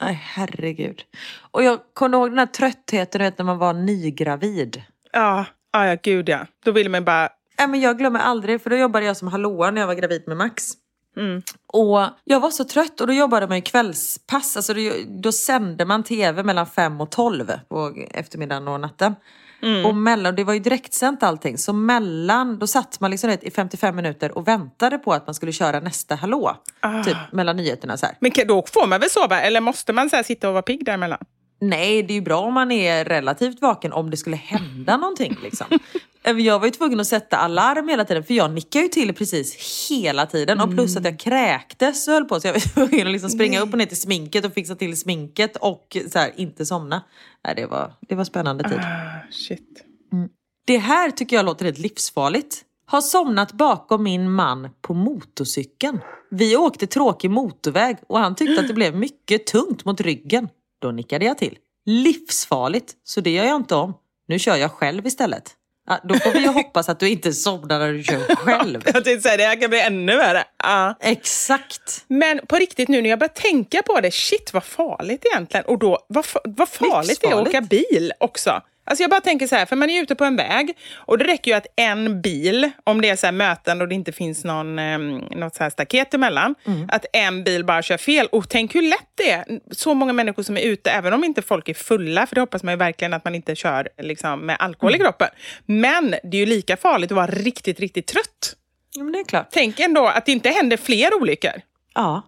[0.01, 1.03] Nej, herregud.
[1.51, 4.81] Och jag kommer ihåg den här tröttheten vet, när man var nygravid.
[5.11, 6.45] Ja, ja, ja gud ja.
[6.65, 7.29] Då vill man bara...
[7.59, 10.23] Nej, men jag glömmer aldrig, för då jobbade jag som hallåa när jag var gravid
[10.27, 10.73] med Max.
[11.17, 11.41] Mm.
[11.67, 14.57] Och jag var så trött och då jobbade man ju kvällspass.
[14.57, 19.15] Alltså då, då sände man tv mellan fem och tolv på eftermiddagen och natten.
[19.61, 19.85] Mm.
[19.85, 21.57] Och mellan, det var ju direktsänt allting.
[21.57, 25.51] Så mellan, då satt man liksom i 55 minuter och väntade på att man skulle
[25.51, 26.55] köra nästa hallå.
[26.79, 27.03] Ah.
[27.03, 28.15] Typ mellan nyheterna så här.
[28.19, 29.41] Men då får man väl sova?
[29.41, 31.19] Eller måste man så här sitta och vara pigg däremellan?
[31.59, 35.37] Nej, det är ju bra om man är relativt vaken om det skulle hända någonting.
[35.43, 35.67] Liksom.
[36.27, 39.89] Jag var ju tvungen att sätta alarm hela tiden för jag nickade ju till precis
[39.89, 40.61] hela tiden.
[40.61, 43.59] Och plus att jag kräktes och höll på så jag var tvungen att liksom springa
[43.59, 47.03] upp och ner till sminket och fixa till sminket och så här, inte somna.
[47.45, 48.79] Nej, det, var, det var spännande tid.
[48.79, 49.83] Ah, shit.
[50.67, 52.63] Det här tycker jag låter helt livsfarligt.
[52.85, 55.99] Har somnat bakom min man på motorcykeln.
[56.29, 60.49] Vi åkte tråkig motorväg och han tyckte att det blev mycket tungt mot ryggen.
[60.81, 61.57] Då nickade jag till.
[61.85, 63.93] Livsfarligt, så det gör jag inte om.
[64.27, 65.56] Nu kör jag själv istället.
[65.87, 68.81] Ja, då får vi ju hoppas att du inte somnar när du kör själv.
[68.85, 70.43] Jag tänkte säga det, här kan bli ännu värre.
[70.63, 70.95] Ja.
[70.99, 72.05] Exakt.
[72.07, 75.65] Men på riktigt nu när jag börjar tänka på det, shit vad farligt egentligen.
[75.65, 78.61] Och då, vad, vad farligt det är att åka bil också.
[78.87, 81.25] Alltså jag bara tänker så här, för man är ute på en väg och det
[81.25, 84.79] räcker ju att en bil, om det är så möten och det inte finns någon,
[84.79, 84.97] eh,
[85.31, 86.55] något så här staket emellan,
[86.89, 88.27] att en bil bara kör fel.
[88.31, 89.45] Och tänk hur lätt det är.
[89.71, 92.63] Så många människor som är ute, även om inte folk är fulla, för det hoppas
[92.63, 95.27] man ju verkligen att man inte kör liksom, med alkohol i kroppen.
[95.65, 98.55] Men det är ju lika farligt att vara riktigt, riktigt trött.
[98.95, 99.47] Ja, men det är klart.
[99.51, 101.61] Tänk ändå att det inte händer fler olyckor.
[101.93, 102.21] Ja,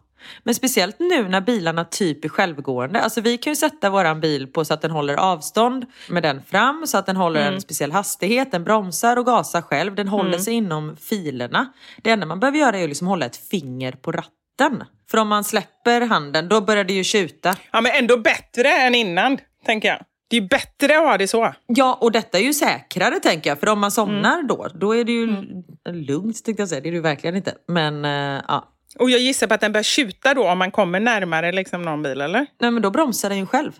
[0.43, 3.01] men speciellt nu när bilarna typ är självgående.
[3.01, 6.43] Alltså vi kan ju sätta våran bil på så att den håller avstånd med den
[6.43, 10.37] fram, så att den håller en speciell hastighet, den bromsar och gasar själv, den håller
[10.37, 11.73] sig inom filerna.
[12.01, 14.83] Det enda man behöver göra är att liksom hålla ett finger på ratten.
[15.11, 17.55] För om man släpper handen, då börjar det ju tjuta.
[17.71, 19.99] Ja, men ändå bättre än innan, tänker jag.
[20.29, 21.53] Det är bättre att ha det så.
[21.67, 23.59] Ja, och detta är ju säkrare tänker jag.
[23.59, 25.43] För om man somnar då, då är det ju
[25.89, 26.81] lugnt tänkte jag säga.
[26.81, 27.53] Det är det ju verkligen inte.
[27.67, 28.67] Men eh, ja.
[28.95, 32.03] Och jag gissar på att den börjar tjuta då om man kommer närmare liksom, någon
[32.03, 32.45] bil, eller?
[32.59, 33.71] Nej men då bromsar den ju själv.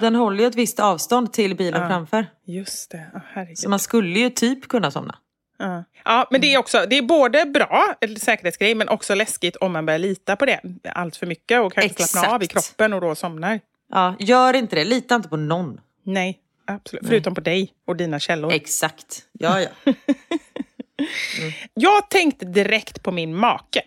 [0.00, 2.26] Den håller ju ett visst avstånd till bilen framför.
[2.46, 3.58] Just det, oh, herregud.
[3.58, 5.18] Så man skulle ju typ kunna somna.
[5.58, 5.84] Ja.
[6.04, 9.86] ja, men det är också det är både bra säkerhetsgrej men också läskigt om man
[9.86, 10.60] börjar lita på det
[10.94, 13.60] allt för mycket och kanske slappna av i kroppen och då somnar.
[13.90, 14.84] Ja, gör inte det.
[14.84, 15.80] Lita inte på någon.
[16.02, 17.06] Nej, absolut.
[17.06, 18.52] Förutom på dig och dina källor.
[18.52, 19.22] Exakt.
[19.32, 19.68] Ja, ja.
[21.38, 21.52] Mm.
[21.74, 23.82] Jag tänkte direkt på min make.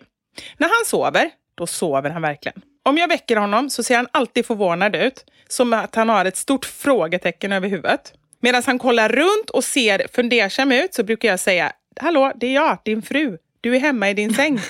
[0.56, 2.62] När han sover, då sover han verkligen.
[2.82, 6.36] Om jag väcker honom så ser han alltid förvånad ut, som att han har ett
[6.36, 8.12] stort frågetecken över huvudet.
[8.40, 12.54] Medan han kollar runt och ser fundersam ut så brukar jag säga Hallå, det är
[12.54, 13.38] jag, din fru.
[13.60, 14.60] Du är hemma i din säng.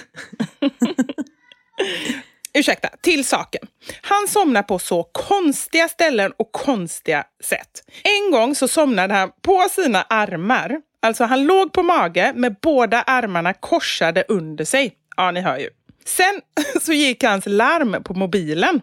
[2.55, 3.67] Ursäkta, till saken.
[4.03, 7.85] Han somnar på så konstiga ställen och konstiga sätt.
[8.03, 10.81] En gång så somnade han på sina armar.
[11.03, 14.95] Alltså han låg på mage med båda armarna korsade under sig.
[15.17, 15.71] Ja, ni hör ju.
[16.05, 16.41] Sen
[16.83, 18.81] så gick hans larm på mobilen.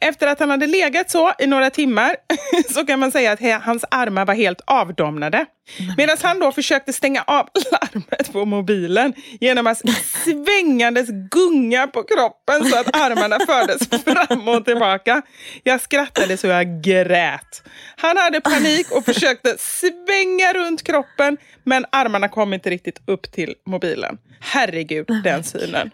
[0.00, 2.16] Efter att han hade legat så i några timmar
[2.74, 5.46] så kan man säga att hans armar var helt avdomnade.
[5.96, 9.82] Medan han då försökte stänga av larmet på mobilen genom att
[10.24, 15.22] svängandes gunga på kroppen så att armarna fördes fram och tillbaka.
[15.62, 17.62] Jag skrattade så jag grät.
[17.96, 23.54] Han hade panik och försökte svänga runt kroppen men armarna kom inte riktigt upp till
[23.66, 24.18] mobilen.
[24.40, 25.90] Herregud, den synen.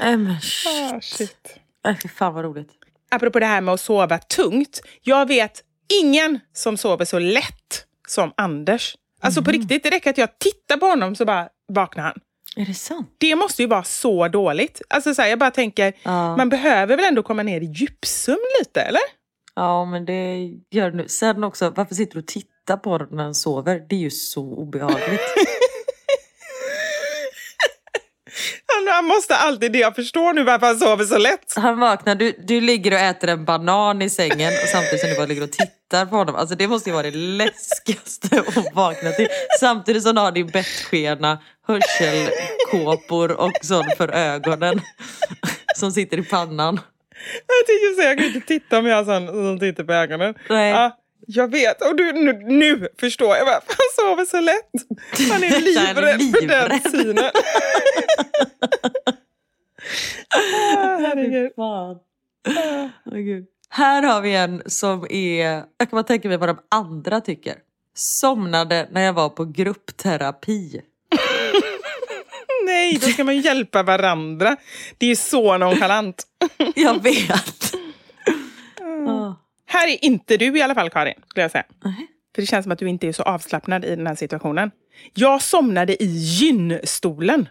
[0.00, 0.36] Nej men
[0.66, 1.58] Ah, shit.
[1.84, 2.68] Nej, fy fan vad roligt.
[3.10, 4.80] Apropå det här med att sova tungt.
[5.02, 5.62] Jag vet
[6.02, 8.96] ingen som sover så lätt som Anders.
[9.20, 12.14] Alltså på riktigt, det räcker att jag tittar på honom så bara vaknar han.
[12.56, 13.14] Är det sant?
[13.18, 14.82] Det måste ju vara så dåligt.
[14.88, 16.36] Alltså så här, jag bara tänker, Ja.
[16.36, 19.00] man behöver väl ändå komma ner i djupsömn lite, eller?
[19.54, 21.08] Ja men det gör du nu.
[21.08, 23.82] Sen också, varför sitter du och tittar på honom när han sover?
[23.88, 25.20] Det är ju så obehagligt.
[28.86, 29.78] Han, måste alltid det.
[29.78, 31.54] Jag förstår nu varför han sover så lätt.
[31.56, 35.16] Han vaknar, du, du ligger och äter en banan i sängen och samtidigt som du
[35.16, 36.34] bara ligger och tittar på honom.
[36.34, 39.28] Alltså det måste ju vara det läskigaste att vakna till.
[39.60, 44.80] Samtidigt som du har din bettskena, hörselkåpor och sånt för ögonen.
[45.76, 46.80] Som sitter i pannan.
[47.46, 50.34] Jag tycker så jag kan inte titta om jag har sån som tittar på ögonen.
[50.48, 50.70] Nej.
[50.70, 51.82] Ja, jag vet.
[51.82, 55.30] Och du, nu, nu förstår jag varför han sover så lätt.
[55.32, 57.30] Han är livrädd för den synen.
[60.76, 61.52] Ah, herregud.
[61.56, 61.96] Fan.
[63.06, 63.46] Åh, Gud.
[63.68, 65.44] Här har vi en som är,
[65.78, 67.54] jag kan bara tänka mig vad de andra tycker.
[67.94, 70.80] Somnade när jag var på gruppterapi.
[72.66, 74.56] Nej, då ska man hjälpa varandra.
[74.98, 76.22] Det är ju så nonchalant.
[76.74, 77.74] Jag vet.
[79.66, 81.14] Här är inte du i alla fall, Karin.
[81.26, 81.64] Skulle jag säga.
[82.34, 84.70] För det känns som att du inte är så avslappnad i den här situationen.
[85.14, 87.48] Jag somnade i gynstolen.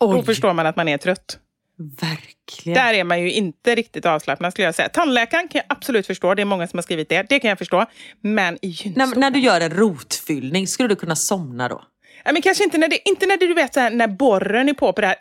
[0.00, 0.24] Då Oj.
[0.24, 1.38] förstår man att man är trött.
[1.78, 2.74] Verkligen.
[2.74, 4.88] Där är man ju inte riktigt avslappnad skulle jag säga.
[4.88, 6.34] Tandläkaren kan jag absolut förstå.
[6.34, 7.26] Det är många som har skrivit det.
[7.28, 7.86] Det kan jag förstå.
[8.20, 9.08] Men i gynstolen.
[9.10, 11.82] När, när du gör en rotfyllning, skulle du kunna somna då?
[12.24, 14.74] Ja, men kanske inte när, det, inte när du vet så här, när borren är
[14.74, 15.16] på på det här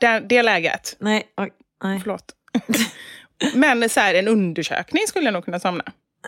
[0.00, 0.96] det, det läget.
[1.00, 1.50] Nej, oj,
[1.84, 2.00] nej.
[2.00, 2.24] Förlåt.
[3.54, 5.84] Men så här, en undersökning skulle jag nog kunna somna.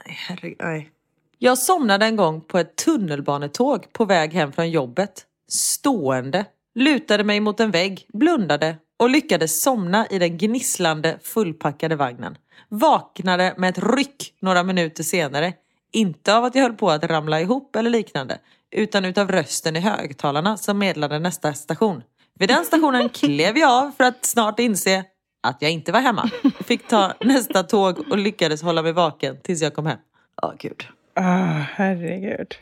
[0.07, 0.91] Nej, herregud, nej.
[1.39, 5.25] Jag somnade en gång på ett tunnelbanetåg på väg hem från jobbet.
[5.49, 6.45] Stående.
[6.75, 12.37] Lutade mig mot en vägg, blundade och lyckades somna i den gnisslande fullpackade vagnen.
[12.69, 15.53] Vaknade med ett ryck några minuter senare.
[15.93, 18.39] Inte av att jag höll på att ramla ihop eller liknande.
[18.71, 22.03] Utan utav rösten i högtalarna som meddelade nästa station.
[22.39, 25.05] Vid den stationen klev jag av för att snart inse
[25.45, 26.31] att jag inte var hemma.
[26.65, 29.99] Fick ta nästa tåg och lyckades hålla mig vaken tills jag kom hem.
[30.43, 30.87] Åh gud.
[31.15, 32.55] Ah, herregud.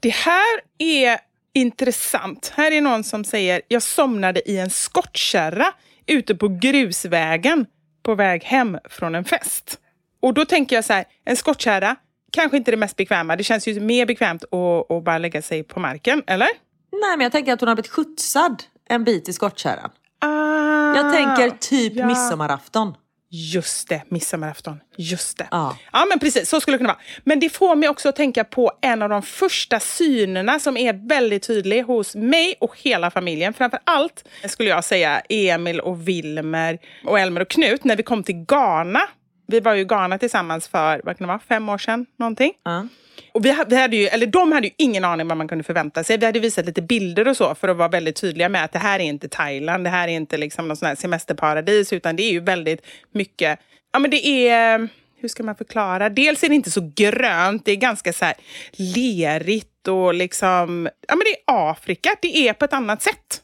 [0.00, 1.18] Det här är
[1.52, 2.52] intressant.
[2.56, 5.66] Här är någon som säger jag somnade i en skottkärra
[6.06, 7.66] ute på grusvägen
[8.02, 9.78] på väg hem från en fest.
[10.22, 11.96] Och då tänker jag så här, en skottkärra,
[12.32, 13.36] kanske inte det mest bekväma.
[13.36, 16.48] Det känns ju mer bekvämt att, att bara lägga sig på marken, eller?
[16.92, 19.90] Nej men jag tänker att hon har blivit skjutsad en bit i skottkärran.
[20.20, 22.06] Ah, Jag tänker typ ja.
[22.06, 22.94] midsommarafton.
[23.32, 24.80] Just det, midsommarafton.
[24.96, 25.48] Just det.
[25.50, 25.76] Ja.
[25.92, 26.48] ja, men precis.
[26.48, 27.02] Så skulle det kunna vara.
[27.24, 31.08] Men det får mig också att tänka på en av de första synerna som är
[31.08, 33.54] väldigt tydlig hos mig och hela familjen.
[33.54, 38.22] Framför allt skulle jag säga Emil och Wilmer och Elmer och Knut när vi kom
[38.22, 39.00] till Ghana.
[39.46, 42.06] Vi var ju i Ghana tillsammans för vad kan det vara, fem år sedan.
[42.18, 42.52] Någonting.
[42.64, 42.86] Ja.
[43.32, 45.64] Och vi, ha- vi hade ju, eller de hade ju ingen aning vad man kunde
[45.64, 46.18] förvänta sig.
[46.18, 48.78] Vi hade visat lite bilder och så för att vara väldigt tydliga med att det
[48.78, 52.32] här är inte Thailand, det här är inte liksom någon sån semesterparadis, utan det är
[52.32, 53.58] ju väldigt mycket,
[53.92, 54.88] ja men det är,
[55.20, 56.08] hur ska man förklara?
[56.08, 58.34] Dels är det inte så grönt, det är ganska så här
[58.72, 63.40] lerigt och liksom, ja men det är Afrika, det är på ett annat sätt.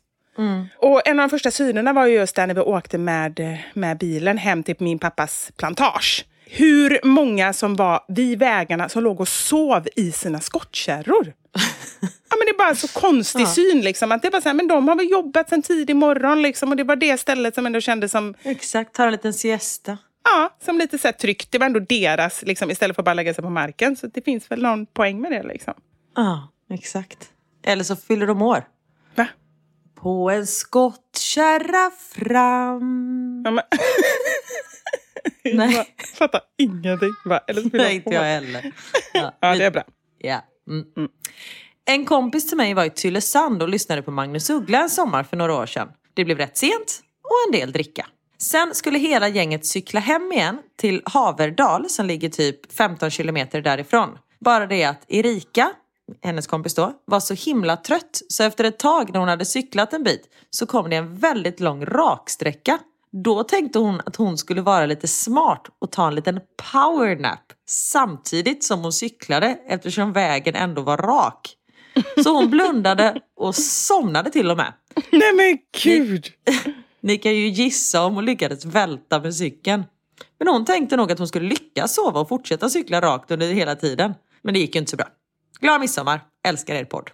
[0.78, 3.98] Och en av de första synerna var ju just där när vi åkte med, med
[3.98, 6.24] bilen hem till min pappas plantage.
[6.50, 11.32] Hur många som var vid vägarna som låg och sov i sina skottkärror.
[12.00, 13.46] ja, men det är bara så konstig Ja.
[13.46, 13.80] syn.
[13.80, 16.70] Liksom, att det bara så här, men de har väl jobbat sen tidig morgon liksom,
[16.70, 19.98] och det var det stället som ändå kändes som, Exakt, tar en liten siesta.
[20.24, 21.52] ja, som lite så här tryggt.
[21.52, 23.96] Det var ändå deras, liksom, istället för att bara lägga sig på marken.
[23.96, 25.42] Så det finns väl någon poäng med det.
[25.42, 25.74] Liksom.
[26.16, 27.18] Ja, exakt.
[27.64, 28.64] Eller så fyller de år.
[29.14, 29.26] Va?
[30.02, 33.42] På en skottkärra fram.
[33.44, 33.62] Ja.
[35.54, 35.74] Nej.
[35.74, 37.14] Jag fattar ingenting.
[37.24, 37.40] Va?
[37.46, 38.72] Eller Nej, inte jag heller.
[39.12, 39.82] Ja, Ja, det är bra.
[40.18, 40.44] Ja.
[40.68, 41.08] Mm.
[41.88, 45.36] En kompis till mig var i Tylösand och lyssnade på Magnus Uggla en sommar för
[45.36, 45.88] några år sedan.
[46.14, 48.06] Det blev rätt sent och en del dricka.
[48.38, 54.18] Sen skulle hela gänget cykla hem igen till Haverdal som ligger typ 15 kilometer därifrån.
[54.40, 55.72] Bara det att Erika,
[56.22, 59.92] hennes kompis då, var så himla trött så efter ett tag när hon hade cyklat
[59.92, 62.78] en bit så kom det en väldigt lång raksträcka
[63.24, 66.40] Då tänkte hon att hon skulle vara lite smart och ta en liten
[66.72, 71.56] powernap samtidigt som hon cyklade eftersom vägen ändå var rak.
[72.22, 74.72] Så hon blundade och somnade till och med.
[75.10, 76.26] Nej men gud!
[77.00, 79.84] Ni kan ju gissa om hon lyckades välta med cykeln.
[80.38, 83.74] Men hon tänkte nog att hon skulle lyckas sova och fortsätta cykla rakt under hela
[83.74, 84.14] tiden.
[84.42, 85.06] Men det gick ju inte så bra.
[85.60, 86.20] Glad midsommar!
[86.48, 87.10] Älskar er podd.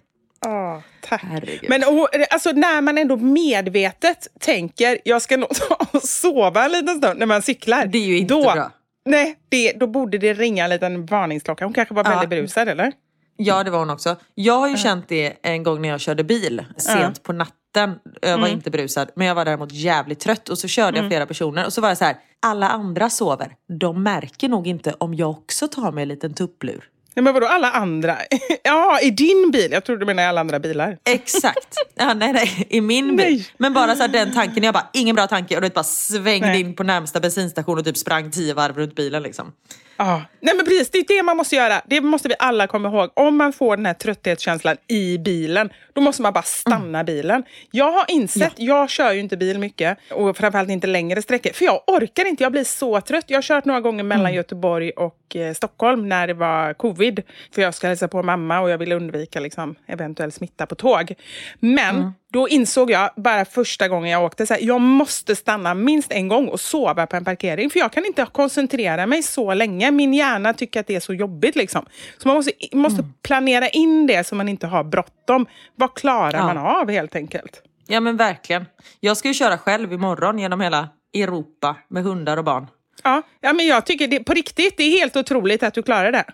[0.46, 1.22] Oh, tack.
[1.22, 1.70] Herregud.
[1.70, 6.72] Men och, alltså, när man ändå medvetet tänker jag ska nog ta och sova en
[6.72, 7.86] liten stund när man cyklar.
[7.86, 8.70] Det är ju inte då, bra.
[9.04, 11.64] Nej, det, då borde det ringa en liten varningsklocka.
[11.64, 12.92] Hon kanske var väldigt berusad eller?
[13.36, 14.16] Ja, det var hon också.
[14.34, 17.94] Jag har ju känt det en gång när jag körde bil sent på natten.
[18.22, 20.48] Jag var inte brusad, men jag var däremot jävligt trött.
[20.48, 23.54] Och så körde jag flera personer och så var jag så här, alla andra sover.
[23.78, 26.84] De märker nog inte om jag också tar mig en liten tupplur.
[27.14, 28.16] Nej, men vadå alla andra?
[28.62, 29.72] ja, i din bil?
[29.72, 30.98] Jag trodde du menade alla andra bilar.
[31.04, 31.76] Exakt.
[31.94, 33.26] Ja, nej, nej, i min bil.
[33.26, 33.48] Nej.
[33.56, 35.54] Men bara så här, den tanken, jag bara, ingen bra tanke.
[35.54, 36.60] Och du vet, bara svängde Nej.
[36.60, 39.52] in på närmsta bensinstation och typ sprang tio varv runt bilen liksom.
[39.96, 40.22] Ja.
[40.40, 41.82] Nej men precis, det är det man måste göra.
[41.86, 43.10] Det måste vi alla komma ihåg.
[43.14, 47.44] Om man får den här trötthetskänslan i bilen, då måste man bara stanna bilen.
[47.70, 51.52] Jag har insett, jag kör ju inte bil mycket och framförallt inte längre sträckor.
[51.52, 53.24] För jag orkar inte, jag blir så trött.
[53.28, 57.22] Jag har kört några gånger mellan Göteborg och eh, Stockholm när det var covid.
[57.54, 61.14] För jag ska hälsa på mamma och jag vill undvika liksom, eventuell smitta på tåg.
[61.60, 66.12] Men då insåg jag bara första gången jag åkte så här, jag måste stanna minst
[66.12, 67.70] en gång och sova på en parkering.
[67.70, 69.81] För jag kan inte koncentrera mig så länge.
[69.90, 71.56] Min hjärna tycker att det är så jobbigt.
[71.56, 71.86] Liksom.
[72.18, 75.46] Så man måste, måste planera in det så man inte har bråttom.
[75.76, 76.46] Vad klarar Ja.
[76.46, 77.62] man av helt enkelt?
[77.86, 78.66] Ja men verkligen.
[79.00, 82.66] Jag ska ju köra själv imorgon genom hela Europa med hundar och barn.
[83.04, 86.12] Ja, ja men jag tycker det, på riktigt, det är helt otroligt att du klarar
[86.12, 86.24] det.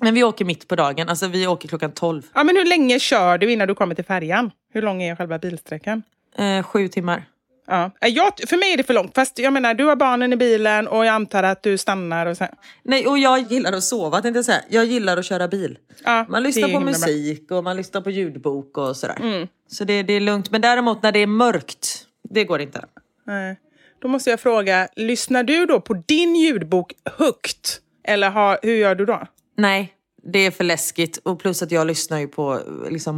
[0.00, 2.22] Men vi åker mitt på dagen, alltså vi åker klockan 12.
[2.34, 4.50] Ja, men hur länge kör du innan du kommer till färjan?
[4.72, 6.02] Hur lång är själva bilsträckan?
[6.36, 7.24] Eh, sju timmar.
[7.68, 7.90] Ja.
[8.00, 9.14] Eh, Jag, för mig är det för långt.
[9.14, 12.36] Fast jag menar, du har barnen i bilen och jag antar att du stannar och
[12.36, 12.48] sen...
[12.82, 14.62] Nej, och jag gillar att sova tänkte jag säga.
[14.68, 15.78] Jag gillar att köra bil.
[16.04, 16.90] Ja, Man lyssnar på himla bra.
[16.90, 19.16] musik och man lyssnar på ljudbok och sådär.
[19.20, 19.48] Mm.
[19.70, 20.50] Så det, det är lugnt.
[20.50, 22.84] Men däremot när det är mörkt, det går inte.
[23.26, 23.56] Nej.
[24.02, 27.80] Då måste jag fråga, lyssnar du då på din ljudbok högt?
[28.04, 29.26] Eller har, hur gör du då?
[29.56, 31.16] Nej, det är för läskigt.
[31.22, 33.16] Och plus att jag lyssnar ju på liksom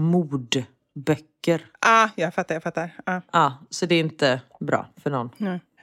[0.96, 1.66] mordböcker.
[1.80, 2.90] Ah, jag fattar, jag fattar.
[3.06, 3.20] Ah.
[3.32, 5.30] Ja, så det är inte bra för någon.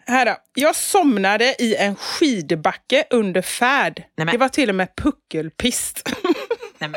[0.05, 0.35] Här då.
[0.53, 4.03] Jag somnade i en skidbacke under färd.
[4.17, 6.09] men- Det var till och med puckelpist.
[6.79, 6.91] Nej,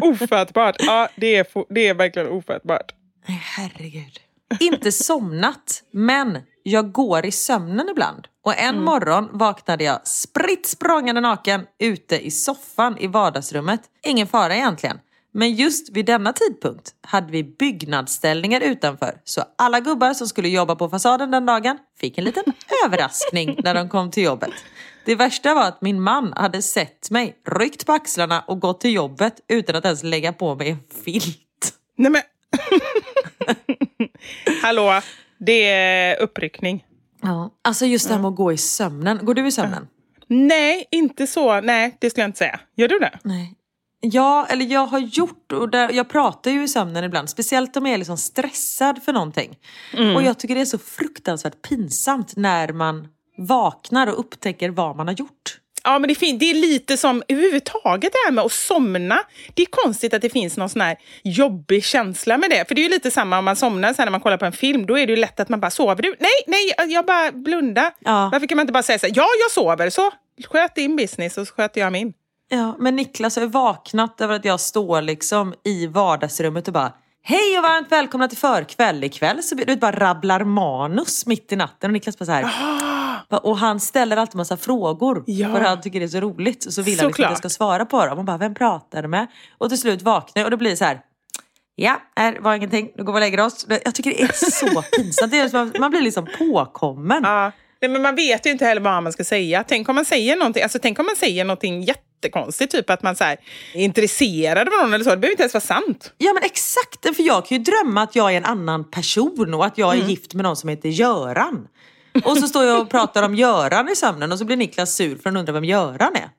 [0.00, 0.76] ofattbart.
[0.78, 2.92] Ja, det är, det är verkligen ofattbart.
[3.28, 4.18] Nej, herregud.
[4.60, 8.26] Inte somnat, men jag går i sömnen ibland.
[8.44, 13.80] Och en morgon vaknade jag spritt språngande naken ute i soffan i vardagsrummet.
[14.06, 14.98] Ingen fara egentligen.
[15.32, 19.20] Men just vid denna tidpunkt hade vi byggnadsställningar utanför.
[19.24, 22.44] Så alla gubbar som skulle jobba på fasaden den dagen fick en liten
[22.86, 24.52] överraskning när de kom till jobbet.
[25.04, 28.92] Det värsta var att min man hade sett mig, ryckt på axlarna och gått till
[28.92, 31.74] jobbet utan att ens lägga på mig en filt.
[31.96, 32.22] Nej men...
[34.62, 35.00] Hallå,
[35.38, 36.84] det är uppryckning.
[37.22, 37.50] Ja.
[37.62, 39.18] Alltså just det här med att gå i sömnen.
[39.22, 39.88] Går du i sömnen?
[40.26, 41.60] Nej, inte så.
[41.60, 42.60] Nej, det skulle jag inte säga.
[42.76, 43.18] Gör du det?
[43.22, 43.54] Nej.
[44.00, 47.86] Ja, eller jag har gjort, och där, jag pratar ju i sömnen ibland, speciellt om
[47.86, 49.58] jag är liksom stressad för någonting.
[50.16, 55.06] Och jag tycker det är så fruktansvärt pinsamt när man vaknar och upptäcker vad man
[55.06, 55.60] har gjort.
[55.84, 56.40] Ja, men det är fint.
[56.40, 59.20] Det är lite som överhuvudtaget det här med att somna.
[59.54, 62.68] Det är konstigt att det finns någon sån här jobbig känsla med det.
[62.68, 64.52] För det är ju lite samma om man somnar sen när man kollar på en
[64.52, 64.86] film.
[64.86, 66.16] Då är det ju lätt att man bara, sover du?
[66.18, 67.92] Nej, nej, jag bara blunda.
[67.98, 68.28] Ja.
[68.32, 70.10] Varför kan man inte bara säga så här, ja, jag sover, så
[70.50, 72.12] sköt din business och så sköter jag min.
[72.52, 76.92] Ja, men Niklas har ju vaknat över att jag står liksom i vardagsrummet och bara
[77.22, 79.04] Hej och varmt välkomna till förkväll.
[79.04, 82.50] Ikväll så du vet, bara rabblar manus mitt i natten och Niklas bara så här.
[83.42, 85.54] Och han ställer alltid massa frågor Ja.
[85.54, 86.66] för han tycker det är så roligt.
[86.66, 88.18] Och så vill han liksom att jag ska svara på dem.
[88.18, 89.26] Och bara, vem pratar du med?
[89.58, 91.00] Och till slut vaknar jag och det blir så här.
[91.74, 92.90] Ja, här var ingenting.
[92.96, 93.66] Nu går vi och lägger oss.
[93.84, 95.30] Jag tycker det är så pinsamt.
[95.30, 97.20] Det är man blir liksom påkommen.
[97.24, 97.52] Ja.
[97.82, 99.64] Nej, men man vet ju inte heller vad man ska säga.
[99.68, 101.84] Tänk om man säger någonting, alltså, tänk om man säger någonting
[102.24, 103.36] jättekonstigt, typ att man så här,
[103.74, 105.10] är intresserad av någon eller så.
[105.10, 106.12] Det behöver inte ens vara sant.
[106.18, 109.66] Ja men exakt, för jag kan ju drömma att jag är en annan person och
[109.66, 110.08] att jag är Mm.
[110.10, 111.68] gift med någon som heter Göran.
[112.24, 115.16] Och så står jag och pratar om Göran i sömnen och så blir Niklas sur
[115.16, 116.30] för han undrar vem Göran är.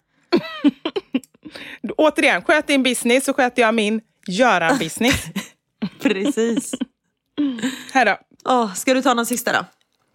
[1.98, 5.26] Återigen, sköt din business så sköter jag min Göran-business.
[6.02, 6.74] Precis.
[7.94, 8.18] Här då.
[8.46, 9.66] Åh, ska du ta någon sista då?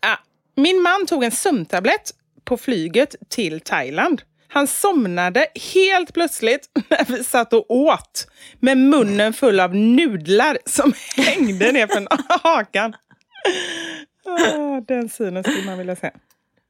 [0.01, 0.19] Ja.
[0.57, 2.11] Min man tog en sömntablett
[2.45, 4.23] på flyget till Thailand.
[4.49, 8.27] Han somnade helt plötsligt när vi satt och åt
[8.61, 12.07] med munnen full av nudlar som hängde ner från
[12.43, 12.95] hakan.
[14.25, 16.11] Ah, den synen skulle man vilja se.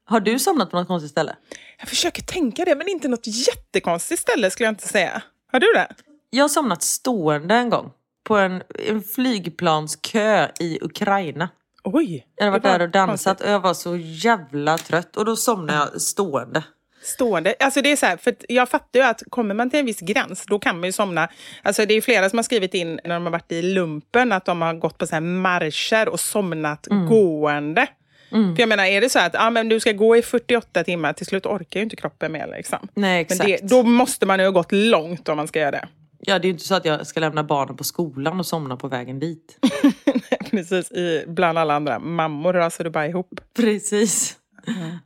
[0.05, 1.36] Har du somnat på något konstigt ställe?
[1.78, 5.23] Jag försöker tänka det, men inte något jättekonstigt ställe skulle jag inte säga.
[5.53, 5.89] Har du det?
[6.31, 7.90] Jag har somnat stående en gång.
[8.24, 11.48] På en, en flygplanskö i Ukraina.
[11.85, 12.27] Oj!
[12.36, 13.47] Jag hade varit var där och dansat konstigt.
[13.47, 15.16] och jag var så jävla trött.
[15.16, 16.65] Och då somnade jag stående.
[17.07, 17.55] Stående.
[17.61, 20.01] Alltså det är så här, för jag fattar ju att kommer man till en viss
[20.01, 21.28] gräns, då kan man ju somna.
[21.62, 24.45] Alltså det är flera som har skrivit in när de har varit i lumpen att
[24.45, 27.07] de har gått på så här marscher och somnat Mm.
[27.07, 27.87] gående.
[28.31, 31.12] För jag menar, är det så att ah, men du ska gå i 48 timmar,
[31.12, 32.49] till slut orkar ju inte kroppen med.
[32.57, 32.78] Liksom.
[32.95, 33.45] Nej, Men exakt.
[33.47, 35.89] det, då måste man ju ha gått långt om man ska göra det.
[36.20, 38.77] Ja, det är ju inte så att jag ska lämna barnen på skolan och somna
[38.77, 39.59] på vägen dit.
[40.51, 43.41] Precis, i, bland alla andra mammor rasar du bara ihop.
[43.57, 44.37] Precis.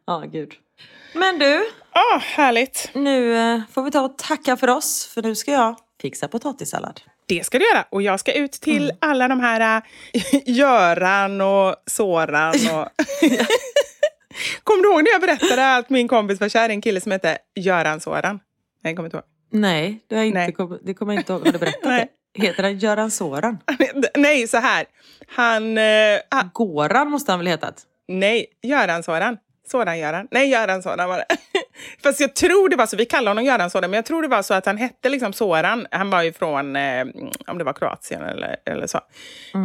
[0.07, 0.53] Ja, gud.
[1.13, 2.91] Men du, Ah, härligt!
[2.95, 5.07] nu eh, får vi ta och tacka för oss.
[5.15, 7.01] För nu ska jag fixa potatissallad.
[7.27, 7.85] Det ska du göra.
[7.91, 8.97] Och jag ska ut till Mm.
[9.01, 9.83] alla de här
[10.13, 12.49] äh, Göran och Soran.
[12.55, 12.89] Och...
[14.65, 17.13] kommer du ihåg när jag berättade att min kompis var kär i en kille som
[17.13, 18.41] hette Göran Soran?
[18.85, 19.25] Nej, kommer inte ihåg.
[19.53, 20.53] Nej, det, inte Nej.
[20.53, 21.45] kom, det kommer jag inte ihåg.
[21.47, 22.09] Har du berättat Nej.
[22.35, 22.43] det?
[22.43, 23.59] Heter han Göran Soran?
[24.17, 24.87] Nej, så här.
[25.29, 25.79] Han...
[25.79, 27.83] eh, ah, Goran måste han väl hetat?
[28.09, 29.37] nej, Göran Soran.
[29.67, 30.29] Soran-Göran.
[30.31, 31.27] Nej, Göran Soran var det.
[32.03, 34.29] Fast jag tror det var så, vi kallar honom Göran Soran, men jag tror det
[34.29, 35.87] var så att han hette liksom Soran.
[35.91, 37.07] Han var ju från, eh,
[37.47, 39.01] om det var Kroatien eller, eller så.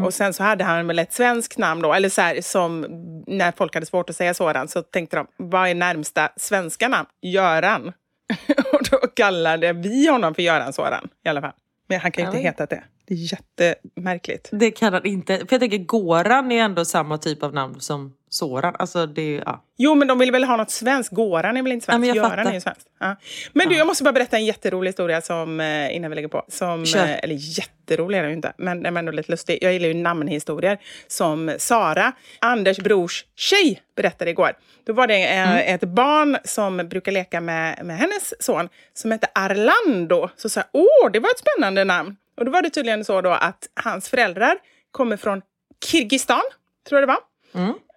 [0.06, 2.86] Och sen så hade han väl ett svenskt namn då, eller så här, som
[3.28, 7.08] när folk hade svårt att säga Soran så tänkte de, vad är närmsta svenska namn?
[7.22, 7.88] Göran.
[8.74, 11.54] och då kallade vi honom för Göran Soran i alla fall.
[11.88, 12.84] Men han kan ju inte heta det.
[13.08, 14.50] Det är jättemärkligt.
[14.52, 15.38] Det kan han inte.
[15.38, 18.76] För jag tänker Goran är ändå samma typ av namn som Soran.
[18.80, 19.64] Alltså det ja.
[19.78, 21.12] Jo, men de vill väl ha något svenskt.
[21.14, 22.46] Gåran är väl inte Ja, men jag Göran fattar.
[22.50, 22.88] är ju svenskt.
[23.00, 23.16] Ja.
[23.54, 26.46] Men du, jag måste bara berätta en jätterolig historia som, eh, innan vi lägger på.
[26.48, 27.00] Som, Kör.
[27.04, 29.58] eh, eller jätterolig är den ju inte, men den är ändå lite lustig.
[29.62, 30.78] Jag gillar ju namnhistorier.
[31.08, 34.52] Som Sara, Anders brors tjej, berättade igår.
[34.86, 39.28] Då var det eh, ett barn som brukar leka med, med hennes son som hette
[39.36, 40.30] Arlando.
[40.36, 42.16] Så sa åh, det var ett spännande namn.
[42.38, 44.58] Och då var det tydligen så då att hans föräldrar
[44.92, 45.42] kommer från
[45.86, 46.42] Kirgizistan,
[46.90, 47.20] tror jag det var.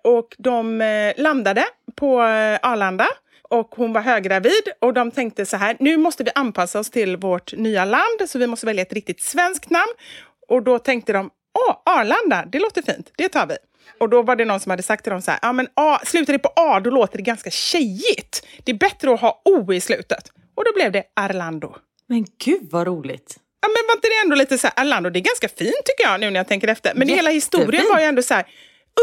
[0.09, 1.65] Och de eh, landade
[1.97, 3.09] på eh, Arlanda
[3.43, 7.17] och hon var höggravid och de tänkte så här, nu måste vi anpassa oss till
[7.17, 9.93] vårt nya land så vi måste välja ett riktigt svenskt namn.
[10.49, 13.57] Och då tänkte de, åh, Arlanda, det låter fint, det tar vi.
[14.01, 16.01] Och då var det någon som hade sagt till dem så här, ja men A,
[16.05, 18.47] slutar det på A då låter det ganska tjejigt.
[18.65, 20.33] Det är bättre att ha O i slutet.
[20.55, 21.75] Och då blev det Arlando.
[22.07, 23.37] Men gud vad roligt.
[23.61, 26.11] Ja, men var inte det ändå lite så här, Arlando, det är ganska fint tycker
[26.11, 26.93] jag nu när jag tänker efter.
[26.95, 27.93] Men hela historien Jättefint.
[27.93, 28.47] var ju ändå så här,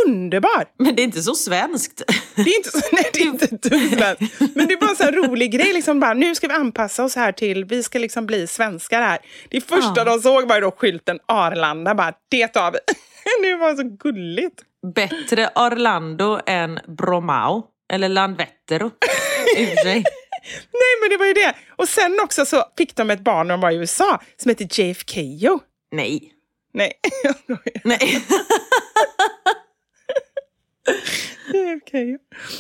[0.05, 0.65] underbar.
[0.79, 2.01] Men det är inte så svenskt.
[2.35, 4.39] Det är inte, så, nej, det är inte svenskt.
[4.55, 5.73] Men det är bara en här rolig grej.
[5.73, 9.19] Liksom bara, nu ska vi anpassa oss här till, vi ska liksom bli svenskar här.
[9.49, 10.03] Det första Ja.
[10.03, 11.95] de såg var ju då skylten Arlanda.
[11.95, 12.77] Bara, det tar vi.
[13.41, 14.61] Det var så gulligt.
[14.95, 17.63] Bättre Orlando än Bromau.
[17.93, 18.09] Eller
[19.83, 20.03] sig.
[20.73, 21.53] Nej, men det var ju det.
[21.75, 24.81] Och sen också så fick de ett barn när de var i USA som heter
[24.81, 25.59] JFKO.
[25.91, 26.31] Nej.
[26.73, 26.91] Nej.
[27.83, 28.21] Nej.
[31.53, 32.17] JFKO.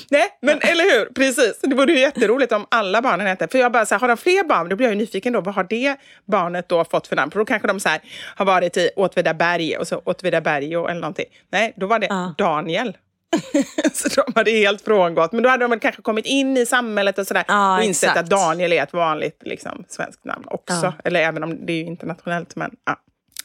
[0.09, 1.05] Nej, men eller hur?
[1.05, 1.59] Precis.
[1.61, 3.47] Det vore ju jätteroligt om alla barnen hette.
[3.47, 5.41] För jag bara så här, har de fler barn, då blir jag ju nyfiken då.
[5.41, 5.95] Vad har det
[6.25, 7.31] barnet då fått för namn?
[7.31, 8.01] För då kanske de så här,
[8.35, 11.25] har varit i Åtvidaberg och så Åtvidaberg och eller någonting.
[11.51, 12.33] Nej, då var det Ja.
[12.37, 12.97] Daniel.
[13.93, 15.31] så de hade helt frångått.
[15.31, 17.43] Men då hade de väl kanske kommit in i samhället och sådär.
[17.47, 18.23] Ja, och insett exakt.
[18.23, 20.75] att Daniel är ett vanligt liksom, svenskt namn också.
[20.83, 20.93] Ja.
[21.03, 22.55] Eller även om det är internationellt.
[22.55, 22.95] Men ja.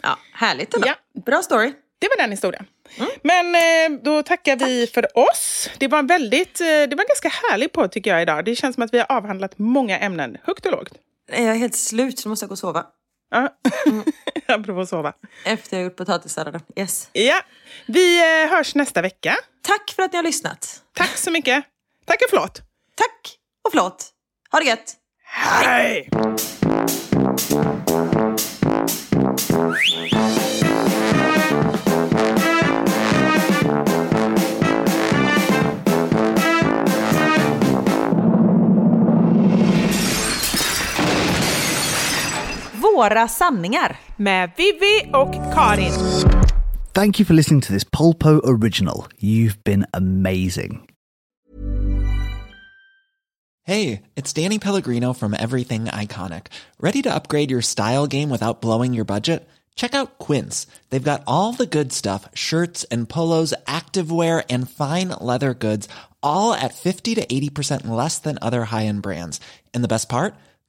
[0.02, 0.89] Ja, härligt ändå.
[0.89, 1.23] Ja.
[1.23, 1.73] Bra story.
[1.98, 2.66] Det var den historien.
[3.22, 5.70] Men eh, då tackar vi för oss.
[5.78, 8.44] Det var en väldigt, eh, det var en ganska härlig podd tycker jag idag.
[8.44, 10.92] Det känns som att vi har avhandlat många ämnen, högt och lågt.
[11.32, 12.86] Jag är helt slut så nu måste jag gå och sova.
[13.30, 13.48] Ja.
[14.54, 15.12] Apropå sova.
[15.44, 16.60] Efter jag gjort potatissalladen.
[16.76, 17.08] Yes.
[17.12, 17.40] Ja,
[17.86, 19.36] vi eh, hörs nästa vecka.
[19.62, 20.82] Tack för att ni har lyssnat.
[20.94, 21.64] Tack så mycket.
[22.06, 22.62] Tack och förlåt.
[22.94, 24.10] Tack och förlåt.
[24.52, 24.96] Ha det gött.
[25.24, 26.10] Hej!
[43.01, 44.01] Våra sanningar.
[44.16, 45.93] Med Vivi och Karin.
[46.93, 49.06] Thank you for listening to this Polpo original.
[49.18, 50.81] You've been amazing.
[53.62, 56.47] Hey, it's Danny Pellegrino from Everything Iconic.
[56.81, 59.48] Ready to upgrade your style game without blowing your budget?
[59.74, 60.66] Check out Quince.
[60.90, 65.89] They've got all the good stuff shirts and polos, activewear, and fine leather goods,
[66.22, 69.40] all at 50 to 80% less than other high end brands.
[69.72, 70.35] And the best part?